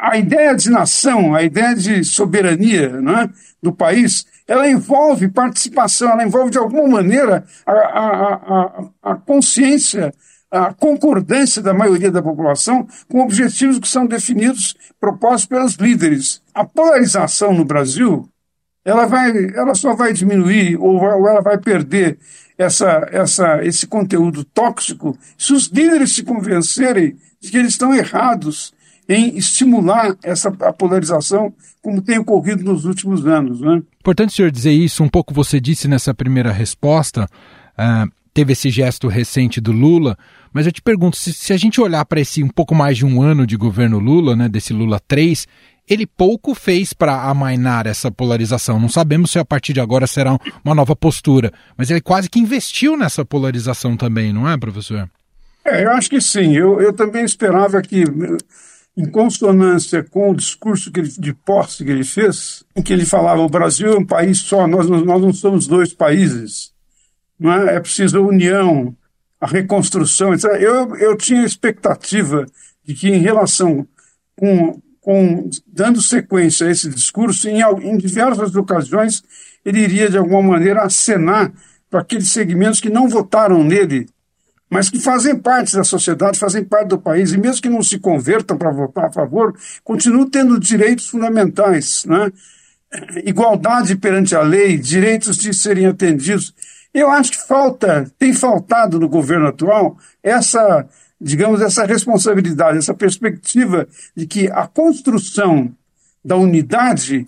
A 0.01 0.17
ideia 0.17 0.55
de 0.55 0.71
nação, 0.71 1.35
a 1.35 1.43
ideia 1.43 1.75
de 1.75 2.05
soberania 2.05 2.89
né, 3.01 3.31
do 3.63 3.73
país 3.73 4.27
ela 4.47 4.69
envolve 4.69 5.29
participação, 5.29 6.11
ela 6.11 6.25
envolve 6.25 6.51
de 6.51 6.59
alguma 6.59 6.87
maneira 6.87 7.45
a, 7.65 7.73
a, 7.73 8.35
a, 8.35 9.13
a 9.13 9.15
consciência, 9.15 10.13
a 10.51 10.75
concordância 10.75 11.63
da 11.63 11.73
maioria 11.73 12.11
da 12.11 12.23
população 12.23 12.87
com 13.09 13.21
objetivos 13.21 13.79
que 13.79 13.89
são 13.89 14.07
definidos, 14.07 14.75
propostos 15.01 15.47
pelos 15.47 15.75
líderes. 15.75 16.43
A 16.55 16.65
polarização 16.65 17.55
no 17.55 17.65
Brasil, 17.65 18.29
ela, 18.85 19.07
vai, 19.07 19.33
ela 19.55 19.75
só 19.75 19.95
vai 19.95 20.13
diminuir 20.13 20.77
ou, 20.77 20.99
ela 21.03 21.41
vai 21.41 21.57
perder 21.57 22.19
essa, 22.59 23.09
essa, 23.11 23.65
esse 23.65 23.87
conteúdo 23.87 24.45
tóxico 24.45 25.17
se 25.39 25.53
os 25.53 25.69
líderes 25.69 26.15
se 26.15 26.23
convencerem 26.23 27.17
de 27.43 27.51
que 27.51 27.59
eles 27.59 27.73
estão 27.73 27.93
errados 27.93 28.73
em 29.09 29.37
estimular 29.37 30.17
essa 30.23 30.51
polarização 30.51 31.53
como 31.83 32.01
tem 32.01 32.19
ocorrido 32.19 32.63
nos 32.63 32.85
últimos 32.85 33.27
anos. 33.27 33.61
Né? 33.61 33.83
Importante 34.01 34.33
senhor 34.33 34.51
dizer 34.51 34.71
isso, 34.71 35.03
um 35.03 35.09
pouco 35.09 35.35
você 35.35 35.61
disse 35.61 35.89
nessa 35.89 36.15
primeira 36.15 36.53
resposta, 36.53 37.29
uh, 37.77 38.11
teve 38.33 38.53
esse 38.53 38.71
gesto 38.71 39.09
recente 39.09 39.61
do 39.61 39.73
Lula, 39.73 40.17
mas 40.53 40.67
eu 40.67 40.73
te 40.73 40.81
pergunto, 40.81 41.17
se, 41.17 41.33
se 41.33 41.53
a 41.53 41.57
gente 41.57 41.81
olhar 41.81 42.05
para 42.05 42.21
esse 42.21 42.45
um 42.45 42.49
pouco 42.49 42.75
mais 42.75 42.97
de 42.97 43.05
um 43.05 43.21
ano 43.21 43.45
de 43.45 43.57
governo 43.57 43.99
Lula, 43.99 44.37
né, 44.37 44.49
desse 44.49 44.73
Lula 44.73 45.01
3, 45.09 45.47
ele 45.89 46.07
pouco 46.07 46.55
fez 46.55 46.93
para 46.93 47.23
amainar 47.25 47.89
essa 47.89 48.11
polarização. 48.11 48.79
Não 48.79 48.89
sabemos 48.89 49.33
se 49.33 49.39
a 49.41 49.45
partir 49.45 49.73
de 49.73 49.81
agora 49.81 50.07
será 50.07 50.39
uma 50.65 50.75
nova 50.75 50.95
postura, 50.95 51.53
mas 51.77 51.91
ele 51.91 52.01
quase 52.01 52.31
que 52.31 52.39
investiu 52.39 52.97
nessa 52.97 53.25
polarização 53.25 53.97
também, 53.97 54.33
não 54.33 54.49
é, 54.49 54.57
professor? 54.57 55.11
É, 55.65 55.85
eu 55.85 55.93
acho 55.93 56.11
que 56.11 56.21
sim. 56.21 56.57
Eu, 56.57 56.81
eu 56.81 56.93
também 56.93 57.25
esperava 57.25 57.81
que 57.83 58.05
em 58.97 59.07
consonância 59.07 60.03
com 60.03 60.31
o 60.31 60.37
discurso 60.37 60.91
ele, 60.95 61.09
de 61.09 61.33
posse 61.33 61.85
que 61.85 61.91
ele 61.91 62.05
fez, 62.05 62.63
em 62.77 62.83
que 62.83 62.93
ele 62.93 63.07
falava 63.07 63.41
o 63.41 63.49
Brasil 63.49 63.93
é 63.93 63.99
um 63.99 64.05
país 64.05 64.39
só, 64.39 64.67
nós, 64.67 64.89
nós 64.89 65.23
não 65.23 65.33
somos 65.33 65.67
dois 65.67 65.95
países, 65.95 66.73
não 67.39 67.53
é? 67.53 67.77
é 67.77 67.81
preciso 67.81 68.19
a 68.19 68.21
união, 68.21 68.95
a 69.41 69.47
reconstrução, 69.47 70.35
etc. 70.35 70.45
Eu, 70.61 70.95
eu 70.97 71.17
tinha 71.17 71.45
expectativa 71.45 72.47
de 72.85 72.95
que 72.95 73.09
em 73.09 73.19
relação 73.19 73.87
com, 74.37 74.81
com 75.01 75.49
dando 75.67 76.03
sequência 76.03 76.67
a 76.67 76.71
esse 76.71 76.89
discurso, 76.91 77.49
em, 77.49 77.61
em 77.83 77.97
diversas 77.97 78.55
ocasiões 78.55 79.23
ele 79.65 79.81
iria 79.81 80.11
de 80.11 80.19
alguma 80.19 80.43
maneira 80.43 80.83
acenar 80.83 81.53
para 81.89 82.01
aqueles 82.01 82.31
segmentos 82.31 82.81
que 82.81 82.91
não 82.91 83.09
votaram 83.09 83.63
nele 83.65 84.07
mas 84.73 84.89
que 84.89 84.99
fazem 84.99 85.39
parte 85.39 85.77
da 85.77 85.85
sociedade, 85.85 86.39
fazem 86.39 86.65
parte 86.65 86.89
do 86.89 86.99
país, 86.99 87.31
e 87.33 87.37
mesmo 87.37 87.61
que 87.61 87.69
não 87.69 87.83
se 87.83 87.99
convertam 87.99 88.57
para 88.57 88.71
votar 88.71 89.05
a 89.05 89.13
favor, 89.13 89.55
continuam 89.85 90.27
tendo 90.31 90.59
direitos 90.59 91.09
fundamentais, 91.09 92.07
né? 92.07 92.33
igualdade 93.23 93.97
perante 93.97 94.35
a 94.35 94.41
lei, 94.41 94.79
direitos 94.79 95.37
de 95.37 95.53
serem 95.53 95.85
atendidos. 95.85 96.55
Eu 96.95 97.11
acho 97.11 97.33
que 97.33 97.47
falta, 97.47 98.11
tem 98.19 98.33
faltado 98.33 98.99
no 98.99 99.11
governo 99.11 99.49
atual 99.49 99.99
essa, 100.23 100.89
digamos, 101.21 101.61
essa 101.61 101.85
responsabilidade, 101.85 102.79
essa 102.79 102.95
perspectiva 102.95 103.87
de 104.17 104.27
que 104.27 104.51
a 104.51 104.67
construção 104.67 105.71
da 106.25 106.37
unidade, 106.37 107.27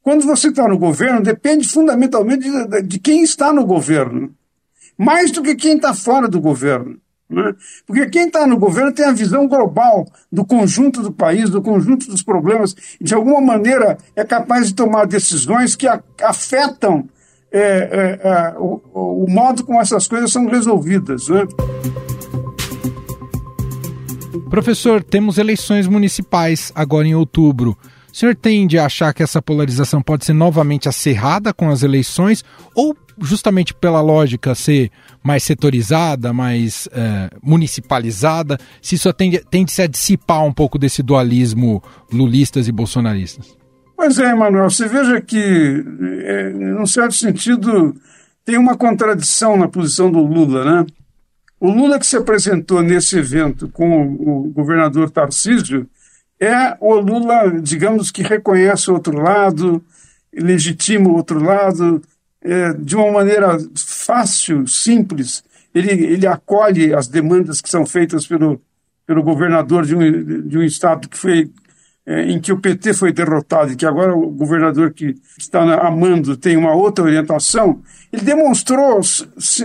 quando 0.00 0.24
você 0.24 0.46
está 0.46 0.68
no 0.68 0.78
governo, 0.78 1.20
depende 1.20 1.66
fundamentalmente 1.66 2.48
de, 2.48 2.82
de 2.82 2.98
quem 3.00 3.24
está 3.24 3.52
no 3.52 3.66
governo 3.66 4.32
mais 4.96 5.30
do 5.30 5.42
que 5.42 5.54
quem 5.54 5.76
está 5.76 5.94
fora 5.94 6.28
do 6.28 6.40
governo. 6.40 6.98
Né? 7.28 7.54
Porque 7.86 8.06
quem 8.06 8.26
está 8.26 8.46
no 8.46 8.58
governo 8.58 8.92
tem 8.92 9.06
a 9.06 9.12
visão 9.12 9.48
global 9.48 10.06
do 10.30 10.44
conjunto 10.44 11.02
do 11.02 11.12
país, 11.12 11.50
do 11.50 11.62
conjunto 11.62 12.06
dos 12.06 12.22
problemas, 12.22 12.74
e 13.00 13.04
de 13.04 13.14
alguma 13.14 13.40
maneira 13.40 13.98
é 14.14 14.24
capaz 14.24 14.68
de 14.68 14.74
tomar 14.74 15.06
decisões 15.06 15.74
que 15.74 15.86
a, 15.86 16.02
afetam 16.22 17.08
é, 17.50 17.60
é, 17.60 18.28
é, 18.28 18.54
o, 18.58 18.82
o, 19.24 19.26
modo 19.30 19.64
como 19.64 19.80
essas 19.80 20.08
coisas 20.08 20.32
são 20.32 20.46
resolvidas. 20.46 21.28
Né? 21.28 21.46
Professor, 24.50 25.02
temos 25.02 25.38
eleições 25.38 25.86
municipais 25.86 26.72
agora 26.74 27.06
em 27.06 27.14
outubro. 27.14 27.78
O 28.12 28.16
senhor 28.16 28.34
tende 28.34 28.78
a 28.78 28.86
achar 28.86 29.12
que 29.14 29.22
essa 29.22 29.40
polarização 29.40 30.02
pode 30.02 30.24
ser 30.24 30.32
novamente 30.32 30.88
acirrada 30.88 31.52
com 31.52 31.70
as 31.70 31.82
eleições 31.82 32.44
ou 32.74 32.96
justamente 33.20 33.74
pela 33.74 34.00
lógica 34.00 34.54
ser 34.54 34.90
mais 35.22 35.42
setorizada, 35.42 36.32
mais 36.32 36.88
é, 36.92 37.30
municipalizada, 37.42 38.58
se 38.80 38.94
isso 38.94 39.12
tende, 39.12 39.38
tende 39.50 39.72
-se 39.72 39.82
a 39.82 39.86
dissipar 39.86 40.44
um 40.44 40.52
pouco 40.52 40.78
desse 40.78 41.02
dualismo 41.02 41.82
lulistas 42.12 42.68
e 42.68 42.72
bolsonaristas? 42.72 43.56
Pois 43.96 44.18
é, 44.18 44.30
Emanuel, 44.30 44.70
você 44.70 44.88
veja 44.88 45.20
que, 45.20 45.84
é, 46.24 46.50
num 46.50 46.86
certo 46.86 47.14
sentido, 47.14 47.94
tem 48.44 48.58
uma 48.58 48.76
contradição 48.76 49.56
na 49.56 49.68
posição 49.68 50.10
do 50.10 50.20
Lula, 50.20 50.64
né? 50.64 50.86
O 51.60 51.70
Lula 51.70 51.98
que 51.98 52.06
se 52.06 52.16
apresentou 52.16 52.82
nesse 52.82 53.16
evento 53.16 53.68
com 53.68 54.02
o 54.06 54.50
governador 54.50 55.10
Tarcísio 55.10 55.88
é 56.38 56.76
o 56.80 56.96
Lula, 56.96 57.60
digamos, 57.62 58.10
que 58.10 58.22
reconhece 58.22 58.90
o 58.90 58.94
outro 58.94 59.16
lado, 59.18 59.82
legitima 60.32 61.08
o 61.08 61.14
outro 61.14 61.42
lado, 61.42 62.02
é, 62.44 62.74
de 62.74 62.94
uma 62.94 63.10
maneira 63.10 63.58
fácil, 63.74 64.66
simples, 64.68 65.42
ele, 65.74 65.90
ele 65.90 66.26
acolhe 66.26 66.94
as 66.94 67.08
demandas 67.08 67.60
que 67.60 67.70
são 67.70 67.86
feitas 67.86 68.26
pelo, 68.26 68.60
pelo 69.06 69.22
governador 69.22 69.86
de 69.86 69.96
um, 69.96 70.46
de 70.46 70.58
um 70.58 70.62
estado 70.62 71.08
que 71.08 71.16
foi 71.16 71.50
é, 72.06 72.30
em 72.30 72.38
que 72.38 72.52
o 72.52 72.58
PT 72.58 72.92
foi 72.92 73.12
derrotado 73.12 73.72
e 73.72 73.76
que 73.76 73.86
agora 73.86 74.14
o 74.14 74.30
governador 74.30 74.92
que 74.92 75.14
está 75.38 75.62
amando 75.86 76.36
tem 76.36 76.56
uma 76.56 76.74
outra 76.74 77.04
orientação, 77.04 77.82
ele 78.12 78.22
demonstrou 78.22 79.00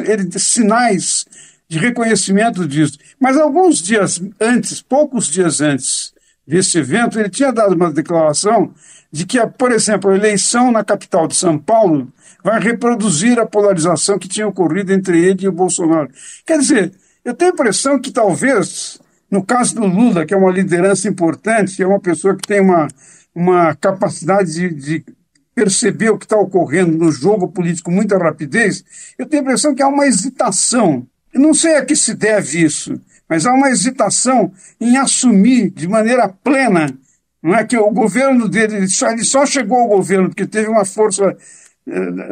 ele, 0.06 0.40
sinais 0.40 1.26
de 1.68 1.78
reconhecimento 1.78 2.66
disso. 2.66 2.98
Mas 3.20 3.38
alguns 3.38 3.82
dias 3.82 4.22
antes, 4.40 4.82
poucos 4.82 5.28
dias 5.28 5.60
antes 5.60 6.14
desse 6.48 6.80
evento, 6.80 7.20
ele 7.20 7.30
tinha 7.30 7.52
dado 7.52 7.76
uma 7.76 7.92
declaração 7.92 8.74
de 9.12 9.26
que, 9.26 9.46
por 9.46 9.72
exemplo, 9.72 10.10
a 10.10 10.16
eleição 10.16 10.72
na 10.72 10.84
capital 10.84 11.28
de 11.28 11.36
São 11.36 11.58
Paulo 11.58 12.12
vai 12.44 12.60
reproduzir 12.60 13.40
a 13.40 13.46
polarização 13.46 14.18
que 14.18 14.28
tinha 14.28 14.48
ocorrido 14.48 14.94
entre 14.94 15.24
ele 15.24 15.46
e 15.46 15.48
o 15.48 15.52
Bolsonaro. 15.52 16.10
Quer 16.46 16.60
dizer, 16.60 16.94
eu 17.24 17.34
tenho 17.34 17.52
a 17.52 17.54
impressão 17.54 18.00
que 18.00 18.12
talvez, 18.12 19.00
no 19.30 19.44
caso 19.44 19.76
do 19.76 19.86
Lula, 19.86 20.26
que 20.26 20.34
é 20.34 20.38
uma 20.38 20.52
liderança 20.52 21.08
importante, 21.08 21.82
é 21.82 21.88
uma 21.88 22.00
pessoa 22.00 22.36
que 22.36 22.48
tem 22.48 22.62
uma, 22.62 22.88
uma 23.36 23.76
capacidade 23.76 24.52
de, 24.52 24.70
de 24.70 25.06
perceber 25.54 26.10
o 26.10 26.18
que 26.18 26.26
está 26.26 26.38
ocorrendo 26.38 26.98
no 26.98 27.12
jogo 27.12 27.50
político 27.50 27.90
com 27.90 27.96
muita 27.96 28.18
rapidez, 28.18 28.84
eu 29.18 29.26
tenho 29.26 29.42
a 29.42 29.46
impressão 29.46 29.76
que 29.76 29.84
há 29.84 29.88
uma 29.88 30.08
hesitação. 30.08 31.06
Eu 31.34 31.42
não 31.42 31.54
sei 31.54 31.76
a 31.76 31.86
que 31.86 31.96
se 31.96 32.14
deve 32.14 32.64
isso, 32.64 33.00
mas 33.28 33.46
há 33.46 33.52
uma 33.52 33.70
hesitação 33.70 34.52
em 34.80 34.98
assumir 34.98 35.70
de 35.70 35.88
maneira 35.88 36.30
plena 36.30 36.98
não 37.42 37.56
é 37.56 37.64
que 37.64 37.78
o 37.78 37.90
governo 37.92 38.50
dele, 38.50 38.76
ele 38.76 39.24
só 39.24 39.46
chegou 39.46 39.78
ao 39.80 39.88
governo 39.88 40.28
porque 40.28 40.46
teve 40.46 40.68
uma 40.68 40.84
força 40.84 41.36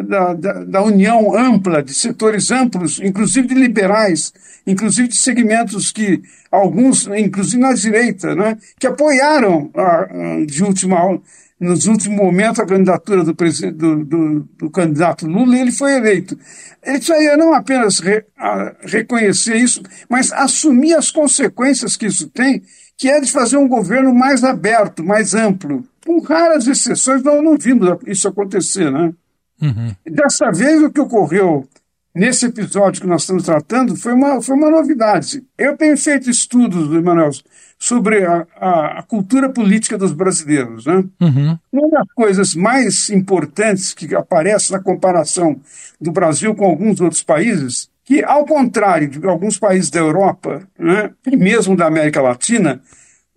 da, 0.04 0.34
da, 0.34 0.54
da, 0.64 0.84
união 0.84 1.36
ampla, 1.36 1.82
de 1.82 1.94
setores 1.94 2.52
amplos, 2.52 3.00
inclusive 3.00 3.48
de 3.48 3.56
liberais, 3.56 4.34
inclusive 4.66 5.08
de 5.08 5.18
segmentos 5.18 5.92
que 5.92 6.22
alguns, 6.52 7.08
inclusive 7.08 7.62
na 7.62 7.74
direita, 7.74 8.36
né, 8.36 8.58
que 8.80 8.88
apoiaram 8.88 9.72
a, 9.76 10.46
de 10.46 10.64
última, 10.64 11.20
nos 11.60 11.88
últimos 11.88 12.18
momentos 12.18 12.60
a 12.60 12.66
candidatura 12.66 13.24
do, 13.24 13.34
do, 13.34 14.06
do, 14.06 14.40
do 14.58 14.70
candidato 14.70 15.26
Lula 15.26 15.56
e 15.56 15.62
ele 15.62 15.72
foi 15.72 15.96
eleito. 15.96 16.38
Ele 16.84 16.98
precisaria 16.98 17.36
não 17.36 17.54
apenas 17.54 18.00
re, 18.00 18.24
a, 18.38 18.76
reconhecer 18.82 19.56
isso, 19.56 19.82
mas 20.10 20.32
assumir 20.32 20.94
as 20.94 21.10
consequências 21.10 21.98
que 21.98 22.06
isso 22.06 22.30
tem, 22.30 22.62
que 22.98 23.10
é 23.10 23.20
de 23.20 23.32
fazer 23.32 23.58
um 23.58 23.68
governo 23.68 24.14
mais 24.14 24.44
aberto, 24.44 25.04
mais 25.04 25.34
amplo. 25.34 25.84
Com 26.06 26.20
raras 26.22 26.68
exceções, 26.68 27.22
nós 27.24 27.44
não 27.44 27.58
vimos 27.58 27.88
isso 28.08 28.28
acontecer, 28.28 28.92
né? 28.92 29.14
Uhum. 29.62 29.96
Dessa 30.06 30.52
vez, 30.52 30.82
o 30.82 30.90
que 30.90 31.00
ocorreu 31.00 31.68
nesse 32.18 32.48
episódio 32.48 33.02
que 33.02 33.08
nós 33.08 33.22
estamos 33.22 33.44
tratando 33.44 33.96
foi 33.96 34.14
uma, 34.14 34.42
foi 34.42 34.56
uma 34.56 34.72
novidade. 34.72 35.44
Eu 35.58 35.78
tenho 35.78 35.96
feito 35.96 36.30
estudos, 36.30 36.92
Emanuel, 36.92 37.30
sobre 37.78 38.26
a, 38.26 38.48
a, 38.56 39.00
a, 39.00 39.04
cultura 39.04 39.50
política 39.50 39.98
dos 39.98 40.12
brasileiros. 40.12 40.86
Né? 40.86 41.04
Uhum. 41.22 41.60
Uma 41.72 41.90
das 41.90 42.08
coisas 42.16 42.56
mais 42.56 43.10
importantes 43.10 43.94
que 43.94 44.16
aparece 44.16 44.72
na 44.72 44.80
comparação 44.80 45.60
do 46.02 46.12
Brasil 46.12 46.56
com 46.56 46.66
alguns 46.66 47.00
outros 47.00 47.22
países, 47.22 47.90
que, 48.04 48.24
ao 48.24 48.46
contrário 48.46 49.08
de 49.08 49.28
alguns 49.28 49.60
países 49.60 49.92
da 49.92 50.00
Europa 50.00 50.68
né, 50.80 51.12
e 51.30 51.38
mesmo 51.38 51.76
da 51.76 51.86
América 51.86 52.22
Latina, 52.22 52.82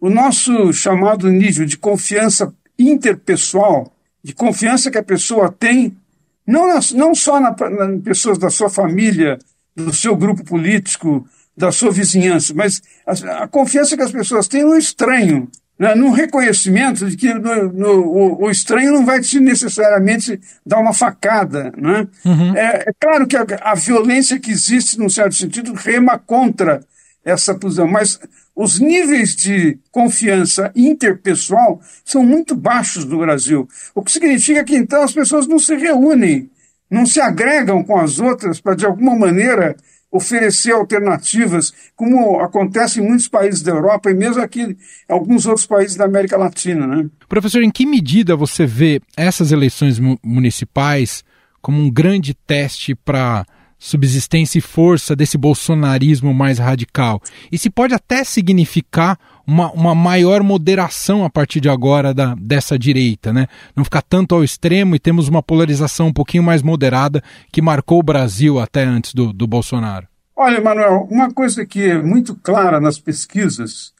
o 0.00 0.08
nosso 0.08 0.72
chamado 0.72 1.28
nível 1.28 1.66
de 1.66 1.76
confiança 1.76 2.54
interpessoal, 2.78 3.92
de 4.22 4.32
confiança 4.32 4.90
que 4.90 4.96
a 4.96 5.02
pessoa 5.02 5.52
tem 5.52 5.94
não, 6.50 6.80
não 6.94 7.14
só 7.14 7.38
na, 7.38 7.50
na 7.50 7.98
pessoas 8.02 8.38
da 8.38 8.50
sua 8.50 8.68
família, 8.68 9.38
do 9.74 9.92
seu 9.92 10.16
grupo 10.16 10.44
político, 10.44 11.26
da 11.56 11.70
sua 11.70 11.90
vizinhança, 11.90 12.52
mas 12.54 12.82
a, 13.06 13.44
a 13.44 13.48
confiança 13.48 13.96
que 13.96 14.02
as 14.02 14.12
pessoas 14.12 14.48
têm 14.48 14.64
no 14.64 14.76
estranho, 14.76 15.48
né, 15.78 15.94
no 15.94 16.10
reconhecimento 16.10 17.08
de 17.08 17.16
que 17.16 17.32
no, 17.32 17.72
no, 17.72 18.00
o, 18.00 18.44
o, 18.44 18.50
estranho 18.50 18.92
não 18.92 19.06
vai 19.06 19.20
te 19.20 19.40
necessariamente 19.40 20.38
dar 20.64 20.78
uma 20.78 20.92
facada. 20.92 21.72
Né? 21.76 22.06
Uhum. 22.24 22.56
É, 22.56 22.84
é, 22.86 22.92
claro 23.00 23.26
que 23.26 23.36
a, 23.36 23.46
a, 23.62 23.74
violência 23.74 24.38
que 24.38 24.50
existe, 24.50 24.98
num 24.98 25.08
certo 25.08 25.34
sentido, 25.34 25.72
rema 25.72 26.18
contra 26.18 26.82
essa 27.24 27.54
posição, 27.54 27.86
mas 27.86 28.18
os 28.54 28.78
níveis 28.78 29.34
de 29.36 29.78
confiança 29.90 30.72
interpessoal 30.74 31.80
são 32.04 32.24
muito 32.24 32.54
baixos 32.54 33.04
no 33.04 33.18
Brasil. 33.18 33.68
O 33.94 34.02
que 34.02 34.10
significa 34.10 34.64
que 34.64 34.76
então 34.76 35.02
as 35.02 35.12
pessoas 35.12 35.46
não 35.46 35.58
se 35.58 35.74
reúnem, 35.76 36.50
não 36.90 37.06
se 37.06 37.20
agregam 37.20 37.82
com 37.84 37.98
as 37.98 38.18
outras 38.18 38.60
para, 38.60 38.74
de 38.74 38.84
alguma 38.84 39.16
maneira, 39.16 39.76
oferecer 40.10 40.72
alternativas, 40.72 41.72
como 41.94 42.40
acontece 42.40 43.00
em 43.00 43.06
muitos 43.06 43.28
países 43.28 43.62
da 43.62 43.70
Europa 43.70 44.10
e 44.10 44.14
mesmo 44.14 44.42
aqui 44.42 44.62
em 44.62 44.76
alguns 45.08 45.46
outros 45.46 45.66
países 45.66 45.96
da 45.96 46.04
América 46.04 46.36
Latina. 46.36 46.86
Né? 46.86 47.08
Professor, 47.28 47.62
em 47.62 47.70
que 47.70 47.86
medida 47.86 48.34
você 48.34 48.66
vê 48.66 49.00
essas 49.16 49.52
eleições 49.52 50.00
municipais 50.22 51.22
como 51.62 51.80
um 51.80 51.90
grande 51.90 52.34
teste 52.34 52.94
para 52.94 53.46
subsistência 53.80 54.58
e 54.58 54.60
força 54.60 55.16
desse 55.16 55.38
bolsonarismo 55.38 56.34
mais 56.34 56.58
radical. 56.58 57.20
E 57.50 57.56
se 57.56 57.70
pode 57.70 57.94
até 57.94 58.22
significar 58.22 59.18
uma, 59.46 59.72
uma 59.72 59.94
maior 59.94 60.42
moderação 60.42 61.24
a 61.24 61.30
partir 61.30 61.60
de 61.60 61.68
agora 61.70 62.12
da, 62.12 62.34
dessa 62.34 62.78
direita, 62.78 63.32
né? 63.32 63.48
Não 63.74 63.82
ficar 63.82 64.02
tanto 64.02 64.34
ao 64.34 64.44
extremo 64.44 64.94
e 64.94 64.98
temos 65.00 65.28
uma 65.28 65.42
polarização 65.42 66.08
um 66.08 66.12
pouquinho 66.12 66.42
mais 66.42 66.62
moderada 66.62 67.22
que 67.50 67.62
marcou 67.62 67.98
o 67.98 68.02
Brasil 68.02 68.60
até 68.60 68.84
antes 68.84 69.14
do, 69.14 69.32
do 69.32 69.46
Bolsonaro. 69.46 70.06
Olha, 70.36 70.60
Manuel, 70.60 71.08
uma 71.10 71.32
coisa 71.32 71.64
que 71.64 71.82
é 71.82 72.00
muito 72.00 72.34
clara 72.34 72.80
nas 72.80 72.98
pesquisas 72.98 73.94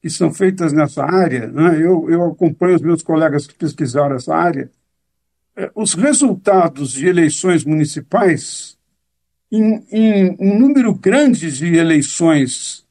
que 0.00 0.08
são 0.08 0.32
feitas 0.32 0.72
nessa 0.72 1.04
área, 1.04 1.48
né? 1.48 1.76
eu, 1.76 2.08
eu 2.08 2.24
acompanho 2.24 2.76
os 2.76 2.82
meus 2.82 3.02
colegas 3.02 3.46
que 3.46 3.54
pesquisaram 3.54 4.16
essa 4.16 4.34
área, 4.34 4.70
é, 5.56 5.70
os 5.74 5.94
resultados 5.94 6.92
de 6.92 7.06
eleições 7.06 7.64
municipais 7.64 8.77
em, 9.50 9.84
em 9.90 10.36
um 10.38 10.58
número 10.58 10.94
grande 10.94 11.50
de 11.50 11.74
eleições 11.74 12.84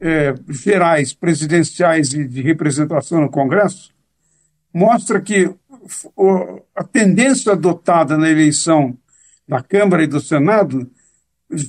é, 0.00 0.34
gerais, 0.48 1.12
presidenciais 1.12 2.12
e 2.12 2.24
de 2.24 2.42
representação 2.42 3.20
no 3.20 3.30
Congresso, 3.30 3.92
mostra 4.72 5.20
que 5.20 5.50
a 6.74 6.84
tendência 6.84 7.52
adotada 7.52 8.18
na 8.18 8.28
eleição 8.28 8.96
da 9.48 9.62
Câmara 9.62 10.02
e 10.02 10.06
do 10.06 10.20
Senado 10.20 10.90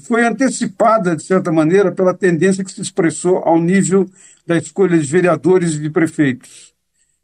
foi 0.06 0.26
antecipada, 0.26 1.16
de 1.16 1.24
certa 1.24 1.52
maneira, 1.52 1.92
pela 1.92 2.14
tendência 2.14 2.64
que 2.64 2.72
se 2.72 2.82
expressou 2.82 3.38
ao 3.38 3.62
nível 3.62 4.10
da 4.46 4.58
escolha 4.58 4.98
de 4.98 5.06
vereadores 5.06 5.74
e 5.74 5.80
de 5.80 5.90
prefeitos. 5.90 6.74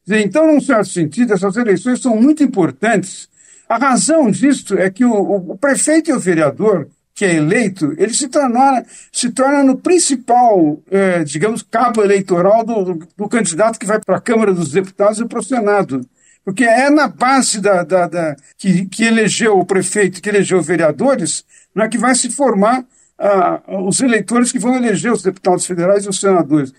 Então, 0.08 0.46
num 0.46 0.62
certo 0.62 0.90
sentido, 0.90 1.34
essas 1.34 1.58
eleições 1.58 2.02
são 2.02 2.16
muito 2.16 2.44
importantes. 2.44 3.28
A 3.68 3.78
razão 3.78 4.30
disso 4.30 4.78
é 4.78 4.90
que 4.90 5.04
o, 5.04 5.14
o 5.14 5.58
prefeito 5.58 6.12
e 6.12 6.14
o 6.14 6.20
vereador 6.20 6.88
que 7.14 7.26
é 7.26 7.36
eleito, 7.36 7.94
ele 7.98 8.14
se 8.14 8.28
torna, 8.28 8.84
se 9.12 9.30
torna 9.30 9.64
no 9.64 9.78
principal, 9.78 10.82
é, 10.90 11.24
digamos, 11.24 11.62
cabo 11.62 12.04
eleitoral 12.04 12.66
do, 12.66 13.08
do, 13.16 13.30
candidato 13.30 13.78
que 13.78 13.86
vai 13.86 14.00
para 14.00 14.18
a 14.18 14.22
Câmara 14.22 14.54
dos 14.54 14.72
Deputados 14.72 15.20
e 15.20 15.26
para 15.26 15.40
o 15.40 15.44
Senado. 15.44 16.02
Porque 16.44 16.64
é 16.64 16.90
na 16.90 17.08
base 17.08 17.62
da, 17.62 17.84
da, 17.84 18.08
da 18.08 18.36
que, 18.58 18.86
que, 18.88 19.04
elegeu 19.04 19.58
o 19.60 19.66
prefeito, 19.66 20.22
que 20.22 20.28
elegeu 20.28 20.62
vereadores, 20.62 21.46
né, 21.74 21.88
que 21.88 21.98
vai 21.98 22.16
se 22.16 22.30
formar 22.30 22.84
ah, 23.18 23.62
os 23.86 24.02
eleitores 24.02 24.52
que 24.52 24.60
vão 24.60 24.76
eleger 24.76 25.12
os 25.12 25.22
deputados 25.22 25.66
federais 25.66 26.06
e 26.06 26.10
os 26.10 26.20
senadores. 26.20 26.74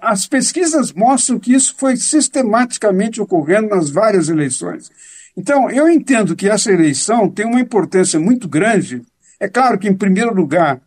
As 0.00 0.26
pesquisas 0.26 0.92
mostram 0.92 1.40
que 1.40 1.52
isso 1.52 1.74
foi 1.76 1.96
sistematicamente 1.96 3.20
ocorrendo 3.20 3.70
nas 3.70 3.90
várias 3.90 4.28
eleições. 4.28 4.88
Então, 5.36 5.68
eu 5.68 5.88
entendo 5.88 6.36
que 6.36 6.48
essa 6.48 6.70
eleição 6.70 7.28
tem 7.28 7.44
uma 7.44 7.60
importância 7.60 8.20
muito 8.20 8.46
grande 8.48 9.02
é 9.40 9.48
claro 9.48 9.78
que, 9.78 9.88
em 9.88 9.94
primeiro 9.94 10.34
lugar, 10.34 10.80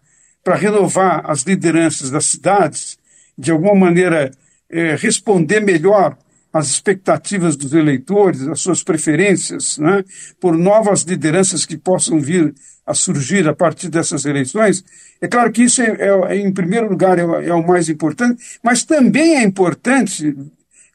para 0.44 0.56
renovar 0.56 1.30
as 1.30 1.42
lideranças 1.44 2.10
das 2.10 2.26
cidades, 2.26 2.98
de 3.38 3.52
alguma 3.52 3.76
maneira 3.76 4.32
é, 4.70 4.96
responder 4.96 5.60
melhor 5.60 6.18
às 6.52 6.70
expectativas 6.70 7.56
dos 7.56 7.74
eleitores, 7.74 8.48
às 8.48 8.62
suas 8.62 8.84
preferências, 8.84 9.78
né, 9.78 10.04
por 10.40 10.58
novas 10.58 11.02
lideranças 11.02 11.66
que 11.66 11.78
possam 11.78 12.20
vir 12.20 12.54
a 12.86 12.94
surgir 12.94 13.48
a 13.48 13.54
partir 13.54 13.90
dessas 13.90 14.26
eleições. 14.26 14.84
É 15.20 15.28
claro 15.28 15.52
que 15.52 15.64
isso, 15.64 15.82
é, 15.82 15.98
é, 16.00 16.34
é 16.34 16.38
em 16.38 16.52
primeiro 16.52 16.90
lugar, 16.90 17.20
é, 17.20 17.22
é 17.22 17.54
o 17.54 17.66
mais 17.66 17.90
importante, 17.90 18.42
mas 18.64 18.84
também 18.84 19.36
é 19.36 19.44
importante 19.44 20.36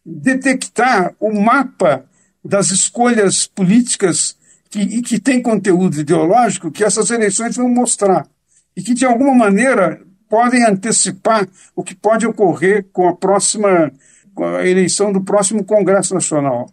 detectar 0.05 1.15
o 1.21 1.33
mapa 1.33 2.05
das 2.45 2.71
escolhas 2.71 3.47
políticas 3.47 4.37
que, 4.73 4.81
e 4.81 5.03
que 5.03 5.21
tem 5.21 5.43
conteúdo 5.43 6.01
ideológico 6.01 6.71
que 6.71 6.83
essas 6.83 7.11
eleições 7.11 7.57
vão 7.57 7.69
mostrar 7.69 8.27
e 8.75 8.83
que, 8.83 8.95
de 8.95 9.05
alguma 9.05 9.35
maneira, 9.35 10.01
podem 10.31 10.65
antecipar 10.65 11.47
o 11.77 11.85
que 11.85 11.95
pode 11.95 12.27
ocorrer 12.27 12.87
com 12.91 13.07
a 13.07 13.15
próxima 13.15 13.93
com 14.35 14.47
a 14.47 14.67
eleição 14.67 15.13
do 15.13 15.21
próximo 15.21 15.63
Congresso 15.63 16.15
Nacional. 16.15 16.71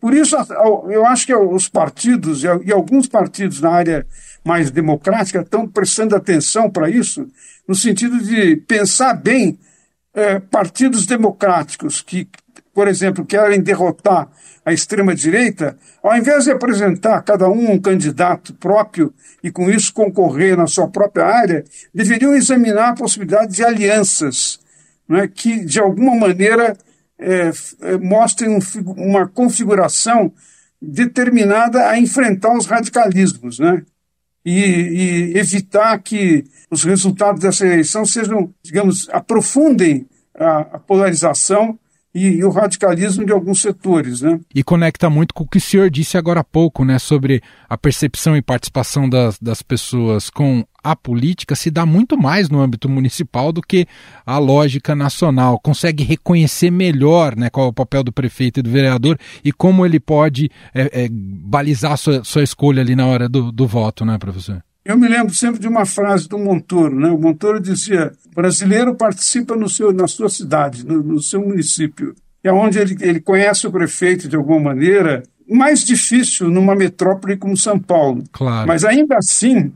Por 0.00 0.14
isso, 0.14 0.36
eu 0.88 1.04
acho 1.04 1.26
que 1.26 1.34
os 1.34 1.68
partidos, 1.68 2.44
e 2.44 2.72
alguns 2.72 3.08
partidos 3.08 3.60
na 3.60 3.70
área 3.72 4.06
mais 4.44 4.70
democrática, 4.70 5.40
estão 5.40 5.66
prestando 5.66 6.14
atenção 6.14 6.70
para 6.70 6.88
isso, 6.88 7.26
no 7.66 7.74
sentido 7.74 8.22
de 8.22 8.54
pensar 8.58 9.14
bem 9.14 9.58
é, 10.14 10.38
partidos 10.38 11.04
democráticos 11.04 12.00
que, 12.00 12.28
por 12.80 12.88
exemplo, 12.88 13.26
querem 13.26 13.60
derrotar 13.60 14.26
a 14.64 14.72
extrema-direita, 14.72 15.76
ao 16.02 16.16
invés 16.16 16.44
de 16.44 16.50
apresentar 16.50 17.20
cada 17.20 17.46
um 17.46 17.72
um 17.72 17.78
candidato 17.78 18.54
próprio 18.54 19.12
e 19.44 19.50
com 19.50 19.68
isso 19.68 19.92
concorrer 19.92 20.56
na 20.56 20.66
sua 20.66 20.88
própria 20.88 21.26
área, 21.26 21.62
deveriam 21.92 22.34
examinar 22.34 22.88
a 22.88 22.94
possibilidade 22.94 23.54
de 23.54 23.62
alianças 23.62 24.60
né, 25.06 25.28
que, 25.28 25.62
de 25.62 25.78
alguma 25.78 26.16
maneira, 26.16 26.74
é, 27.18 27.50
é, 27.82 27.98
mostrem 27.98 28.48
um, 28.48 28.60
uma 28.96 29.28
configuração 29.28 30.32
determinada 30.80 31.86
a 31.86 31.98
enfrentar 31.98 32.56
os 32.56 32.64
radicalismos, 32.64 33.58
né? 33.58 33.82
E, 34.42 34.54
e, 35.34 35.38
evitar 35.38 35.98
que 35.98 36.44
os 36.70 36.82
resultados 36.82 37.42
dessa 37.42 37.66
eleição 37.66 38.06
sejam, 38.06 38.54
digamos, 38.62 39.06
aprofundem 39.10 40.08
a, 40.34 40.60
a 40.60 40.78
polarização 40.78 41.78
e, 42.14 42.26
e, 42.26 42.44
o 42.44 42.50
radicalismo 42.50 43.24
de 43.24 43.32
alguns 43.32 43.60
setores. 43.60 44.20
Né? 44.20 44.40
E 44.54 44.62
conecta 44.62 45.08
muito 45.08 45.32
com 45.32 45.44
o 45.44 45.48
que 45.48 45.58
o 45.58 45.60
senhor 45.60 45.90
disse 45.90 46.18
agora 46.18 46.40
há 46.40 46.44
pouco, 46.44 46.84
né, 46.84 46.98
sobre 46.98 47.42
a 47.68 47.78
percepção 47.78 48.36
e 48.36 48.42
participação 48.42 49.08
das, 49.08 49.38
das 49.38 49.62
pessoas 49.62 50.28
com 50.28 50.64
a 50.82 50.96
política 50.96 51.54
se 51.54 51.70
dá 51.70 51.84
muito 51.84 52.16
mais 52.16 52.48
no 52.48 52.58
âmbito 52.58 52.88
municipal 52.88 53.52
do 53.52 53.60
que 53.60 53.86
a 54.24 54.38
lógica 54.38 54.94
nacional. 54.94 55.60
Consegue 55.60 56.02
reconhecer 56.02 56.70
melhor 56.70 57.36
né, 57.36 57.50
qual 57.50 57.66
é 57.66 57.68
o 57.68 57.72
papel 57.72 58.02
do 58.02 58.12
prefeito 58.12 58.60
e 58.60 58.62
do 58.62 58.70
vereador 58.70 59.18
e 59.44 59.52
como 59.52 59.84
ele 59.84 60.00
pode 60.00 60.50
é, 60.74 61.04
é, 61.04 61.08
balizar 61.10 61.96
sua, 61.98 62.24
sua 62.24 62.42
escolha 62.42 62.80
ali 62.80 62.96
na 62.96 63.06
hora 63.06 63.28
do, 63.28 63.52
do 63.52 63.66
voto, 63.66 64.04
né, 64.04 64.16
professor? 64.18 64.62
Eu 64.84 64.96
me 64.96 65.06
lembro 65.08 65.34
sempre 65.34 65.60
de 65.60 65.68
uma 65.68 65.84
frase 65.84 66.28
do 66.28 66.38
Montoro, 66.38 66.98
né? 66.98 67.10
O 67.10 67.18
Montoro 67.18 67.60
dizia: 67.60 68.12
brasileiro 68.34 68.94
participa 68.94 69.54
no 69.54 69.68
seu, 69.68 69.92
na 69.92 70.08
sua 70.08 70.28
cidade, 70.28 70.86
no, 70.86 71.02
no 71.02 71.20
seu 71.20 71.40
município. 71.40 72.14
É 72.42 72.50
onde 72.50 72.78
ele, 72.78 72.96
ele 73.00 73.20
conhece 73.20 73.66
o 73.66 73.70
prefeito 73.70 74.28
de 74.28 74.36
alguma 74.36 74.60
maneira. 74.60 75.22
Mais 75.48 75.84
difícil 75.84 76.48
numa 76.48 76.74
metrópole 76.74 77.36
como 77.36 77.56
São 77.56 77.78
Paulo. 77.78 78.24
Claro. 78.32 78.68
Mas 78.68 78.84
ainda 78.84 79.16
assim, 79.18 79.72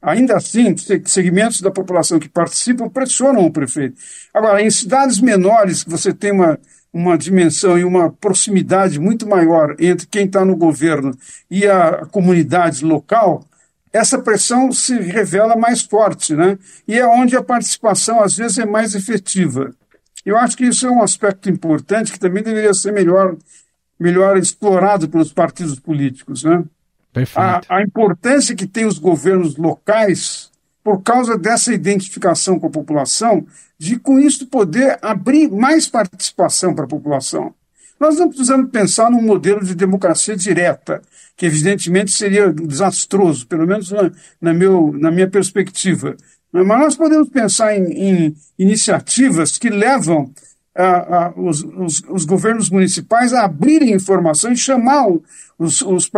ainda 0.00 0.36
assim, 0.36 0.74
segmentos 1.04 1.60
da 1.60 1.70
população 1.70 2.18
que 2.18 2.28
participam 2.28 2.88
pressionam 2.88 3.44
o 3.44 3.52
prefeito. 3.52 3.96
Agora, 4.32 4.62
em 4.62 4.70
cidades 4.70 5.20
menores, 5.20 5.84
que 5.84 5.90
você 5.90 6.12
tem 6.12 6.32
uma, 6.32 6.58
uma 6.92 7.16
dimensão 7.16 7.78
e 7.78 7.84
uma 7.84 8.10
proximidade 8.10 8.98
muito 8.98 9.28
maior 9.28 9.76
entre 9.78 10.06
quem 10.06 10.24
está 10.24 10.44
no 10.44 10.56
governo 10.56 11.16
e 11.50 11.66
a 11.66 12.06
comunidade 12.06 12.84
local, 12.84 13.44
essa 13.92 14.18
pressão 14.18 14.70
se 14.72 14.94
revela 14.98 15.56
mais 15.56 15.82
forte, 15.82 16.34
né? 16.34 16.58
E 16.86 16.98
é 16.98 17.06
onde 17.06 17.36
a 17.36 17.42
participação, 17.42 18.22
às 18.22 18.36
vezes, 18.36 18.58
é 18.58 18.66
mais 18.66 18.94
efetiva. 18.94 19.74
Eu 20.24 20.36
acho 20.36 20.56
que 20.56 20.66
isso 20.66 20.86
é 20.86 20.90
um 20.90 21.02
aspecto 21.02 21.48
importante 21.48 22.12
que 22.12 22.18
também 22.18 22.42
deveria 22.42 22.74
ser 22.74 22.92
melhor, 22.92 23.36
melhor 23.98 24.36
explorado 24.36 25.08
pelos 25.08 25.32
partidos 25.32 25.78
políticos, 25.78 26.44
né? 26.44 26.64
Perfeito. 27.12 27.38
A, 27.38 27.76
a 27.76 27.82
importância 27.82 28.54
que 28.54 28.66
tem 28.66 28.84
os 28.84 28.98
governos 28.98 29.56
locais 29.56 30.50
por 30.84 31.02
causa 31.02 31.36
dessa 31.36 31.72
identificação 31.72 32.58
com 32.58 32.66
a 32.66 32.70
população, 32.70 33.46
de 33.78 33.98
com 33.98 34.18
isso 34.18 34.46
poder 34.46 34.98
abrir 35.02 35.50
mais 35.50 35.86
participação 35.86 36.74
para 36.74 36.84
a 36.84 36.88
população. 36.88 37.54
Nós 37.98 38.16
não 38.16 38.28
precisamos 38.28 38.70
pensar 38.70 39.10
num 39.10 39.22
modelo 39.22 39.64
de 39.64 39.74
democracia 39.74 40.36
direta, 40.36 41.02
que 41.36 41.46
evidentemente 41.46 42.12
seria 42.12 42.52
desastroso, 42.52 43.46
pelo 43.46 43.66
menos 43.66 43.90
na, 43.90 44.10
na, 44.40 44.54
meu, 44.54 44.92
na 44.92 45.10
minha 45.10 45.28
perspectiva. 45.28 46.16
Mas 46.52 46.66
nós 46.66 46.96
podemos 46.96 47.28
pensar 47.28 47.76
em, 47.76 47.92
em 47.92 48.36
iniciativas 48.58 49.58
que 49.58 49.68
levam 49.68 50.32
os, 51.36 51.64
os, 51.64 52.02
os, 52.08 52.24
governos 52.24 52.70
municipais 52.70 53.32
a 53.32 53.44
abrirem 53.44 53.94
informação 53.94 54.52
e 54.52 54.56
chamar 54.56 55.08
os, 55.58 55.82
os, 55.82 56.08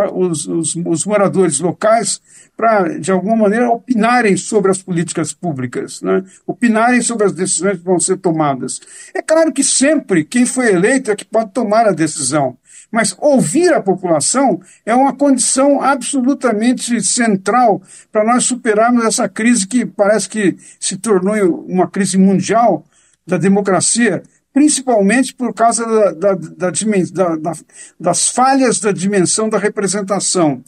os 0.85 1.07
moradores 1.07 1.61
locais 1.61 2.20
para, 2.55 2.99
de 2.99 3.11
alguma 3.11 3.37
maneira, 3.37 3.70
opinarem 3.70 4.37
sobre 4.37 4.70
as 4.70 4.83
políticas 4.83 5.33
públicas, 5.33 6.03
né? 6.03 6.23
opinarem 6.46 7.01
sobre 7.01 7.27
as 7.27 7.33
decisões 7.33 7.79
que 7.79 7.85
vão 7.85 7.99
ser 7.99 8.18
tomadas. 8.18 8.81
É 9.14 9.23
claro 9.23 9.51
que 9.51 9.64
sempre 9.64 10.25
quem 10.25 10.44
foi 10.44 10.75
eleito 10.75 11.11
é 11.11 11.16
que 11.16 11.25
pode 11.25 11.53
tomar 11.53 11.87
a 11.87 11.92
decisão, 11.92 12.59
mas 12.92 13.16
ouvir 13.18 13.73
a 13.73 13.81
população 13.81 14.61
é 14.85 14.94
uma 14.94 15.14
condição 15.14 15.81
absolutamente 15.81 17.03
central 17.03 17.81
para 18.12 18.25
nós 18.25 18.44
superarmos 18.44 19.07
essa 19.07 19.27
crise 19.27 19.66
que 19.66 19.87
parece 19.87 20.29
que 20.29 20.59
se 20.79 20.99
tornou 20.99 21.64
uma 21.66 21.88
crise 21.88 22.18
mundial 22.18 22.85
da 23.27 23.38
democracia, 23.38 24.23
principalmente 24.53 25.35
por 25.35 25.55
causa 25.55 25.87
da, 26.15 26.35
da, 26.35 26.71
da, 26.71 27.53
das 27.99 28.29
falhas 28.29 28.81
da 28.81 28.93
dimensão 28.93 29.49
da 29.49 29.59
representação. 29.59 30.63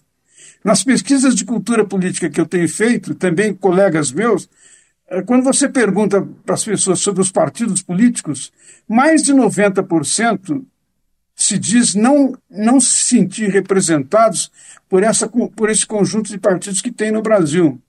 Nas 0.65 0.85
pesquisas 0.85 1.35
de 1.35 1.45
cultura 1.45 1.85
política 1.85 2.31
que 2.31 2.41
eu 2.41 2.47
tenho 2.47 2.69
feito, 2.69 3.15
também 3.15 3.53
colegas 3.53 4.13
meus, 4.13 4.49
eh, 5.09 5.23
quando 5.23 5.43
você 5.43 5.69
pergunta 5.69 6.27
para 6.45 6.55
as 6.55 6.65
pessoas 6.65 7.01
sobre 7.01 7.21
os 7.21 7.33
partidos 7.33 7.83
políticos, 7.83 8.53
mais 8.89 9.23
de 9.23 9.35
90% 9.35 10.65
se 11.35 11.59
diz 11.59 11.95
não, 11.95 12.39
não 12.49 12.81
se 12.81 13.03
sentir 13.03 13.51
representados 13.51 14.53
por, 14.89 15.03
essa, 15.03 15.29
por 15.29 15.69
esse 15.69 15.85
conjunto 15.85 16.31
de 16.31 16.39
partidos 16.39 16.81
que 16.81 16.93
tem 16.93 17.11
no 17.11 17.23
Brasil. 17.23 17.81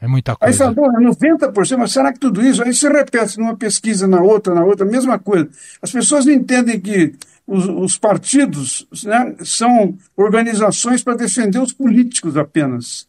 É 0.00 0.06
muita 0.06 0.36
coisa. 0.36 0.68
Aí 0.68 0.74
fala, 0.74 1.00
90%, 1.00 1.78
mas 1.78 1.92
será 1.92 2.12
que 2.12 2.18
tudo 2.18 2.44
isso? 2.44 2.62
Aí 2.62 2.74
se 2.74 2.88
repete 2.88 3.38
numa 3.38 3.56
pesquisa, 3.56 4.06
na 4.06 4.20
outra, 4.20 4.54
na 4.54 4.64
outra, 4.64 4.84
mesma 4.84 5.18
coisa. 5.18 5.48
As 5.80 5.90
pessoas 5.90 6.26
não 6.26 6.32
entendem 6.32 6.78
que 6.78 7.14
os, 7.46 7.66
os 7.66 7.98
partidos 7.98 8.86
né, 9.04 9.34
são 9.44 9.96
organizações 10.16 11.02
para 11.02 11.16
defender 11.16 11.58
os 11.58 11.72
políticos 11.72 12.36
apenas. 12.36 13.08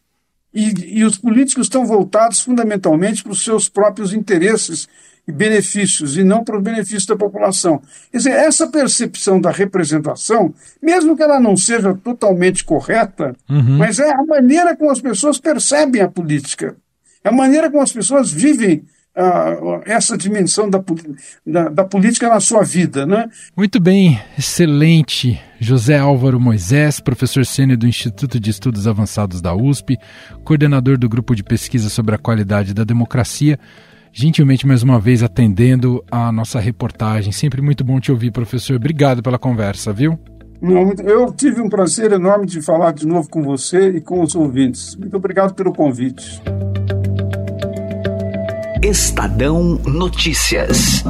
E, 0.54 1.00
e 1.00 1.04
os 1.04 1.18
políticos 1.18 1.66
estão 1.66 1.86
voltados 1.86 2.40
fundamentalmente 2.40 3.22
para 3.22 3.34
os 3.34 3.44
seus 3.44 3.68
próprios 3.68 4.14
interesses 4.14 4.88
benefícios, 5.32 6.18
e 6.18 6.24
não 6.24 6.44
para 6.44 6.58
o 6.58 6.62
benefício 6.62 7.08
da 7.10 7.16
população. 7.16 7.82
Quer 8.12 8.18
dizer, 8.18 8.32
essa 8.32 8.68
percepção 8.68 9.42
da 9.42 9.52
representação, 9.52 10.54
mesmo 10.82 11.16
que 11.16 11.24
ela 11.24 11.40
não 11.40 11.58
seja 11.58 11.94
totalmente 11.94 12.64
correta, 12.64 13.36
uhum. 13.50 13.78
mas 13.78 14.00
é 14.00 14.10
a 14.10 14.26
maneira 14.26 14.76
como 14.76 14.90
as 14.90 15.02
pessoas 15.02 15.38
percebem 15.40 16.02
a 16.02 16.08
política, 16.08 16.76
é 17.24 17.30
a 17.30 17.32
maneira 17.32 17.70
como 17.70 17.84
as 17.84 17.92
pessoas 17.92 18.32
vivem 18.32 18.86
Uh, 19.20 19.82
essa 19.88 20.16
dimensão 20.16 20.70
da, 20.70 20.80
da, 21.44 21.70
da, 21.70 21.84
política 21.84 22.30
na 22.30 22.40
sua 22.40 22.62
vida. 22.62 23.04
Né? 23.04 23.28
Muito 23.56 23.80
bem, 23.80 24.22
excelente. 24.38 25.42
José 25.60 25.98
Álvaro 25.98 26.40
Moisés, 26.40 27.00
professor 27.00 27.44
sênior 27.44 27.80
do 27.80 27.88
Instituto 27.88 28.40
de 28.40 28.52
Estudos 28.52 28.86
Avançados 28.86 29.42
da 29.42 29.56
USP, 29.56 29.98
coordenador 30.44 31.00
do 31.00 31.10
Grupo 31.10 31.36
de 31.36 31.44
Pesquisa 31.44 31.90
sobre 31.90 32.14
a 32.14 32.20
Qualidade 32.20 32.76
da 32.76 32.84
Democracia 32.84 33.58
gentilmente 34.18 34.66
mais 34.66 34.82
uma 34.82 35.00
vez 35.00 35.22
atendendo 35.22 36.04
a 36.10 36.32
nossa 36.32 36.60
reportagem. 36.60 37.32
Sempre 37.32 37.62
muito 37.62 37.84
bom 37.84 38.00
te 38.00 38.12
ouvir, 38.12 38.32
professor. 38.32 38.76
Obrigado 38.76 39.22
pela 39.22 39.38
conversa, 39.38 39.94
viu? 39.94 40.18
Não, 40.60 40.92
eu 41.06 41.32
tive 41.32 41.62
um 41.62 41.70
prazer 41.70 42.12
enorme 42.12 42.48
de 42.48 42.60
falar 42.60 42.94
de 42.94 43.06
novo 43.06 43.30
com 43.30 43.44
você 43.44 43.90
e 43.90 44.02
com 44.02 44.24
os 44.24 44.34
ouvintes. 44.34 44.96
Muito 44.96 45.16
obrigado 45.16 45.54
pelo 45.54 45.72
convite. 45.72 46.42
Estadão 48.82 49.80
Notícias. 49.86 51.04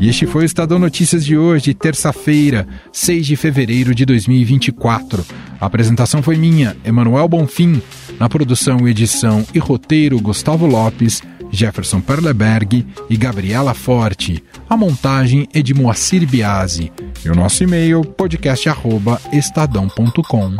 E 0.00 0.08
este 0.08 0.26
foi 0.26 0.44
o 0.44 0.46
Estadão 0.46 0.78
Notícias 0.78 1.22
de 1.22 1.36
hoje, 1.36 1.74
terça-feira, 1.74 2.66
6 2.90 3.26
de 3.26 3.36
fevereiro 3.36 3.94
de 3.94 4.06
2024. 4.06 5.22
A 5.60 5.66
apresentação 5.66 6.22
foi 6.22 6.36
minha, 6.36 6.76
Emanuel 6.84 7.26
Bonfim. 7.28 7.82
Na 8.18 8.28
produção, 8.28 8.88
edição 8.88 9.44
e 9.52 9.58
roteiro, 9.58 10.18
Gustavo 10.20 10.66
Lopes, 10.66 11.22
Jefferson 11.50 12.00
Perleberg 12.00 12.86
e 13.08 13.16
Gabriela 13.16 13.74
Forte. 13.74 14.44
A 14.68 14.76
montagem 14.76 15.48
é 15.52 15.60
de 15.60 15.74
Moacir 15.74 16.24
Biasi. 16.26 16.92
E 17.24 17.28
o 17.28 17.34
nosso 17.34 17.62
e-mail, 17.62 18.02
podcast.estadão.com. 18.02 20.56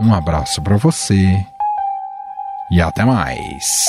Um 0.00 0.14
abraço 0.14 0.62
para 0.62 0.78
você 0.78 1.44
e 2.70 2.80
até 2.80 3.04
mais. 3.04 3.84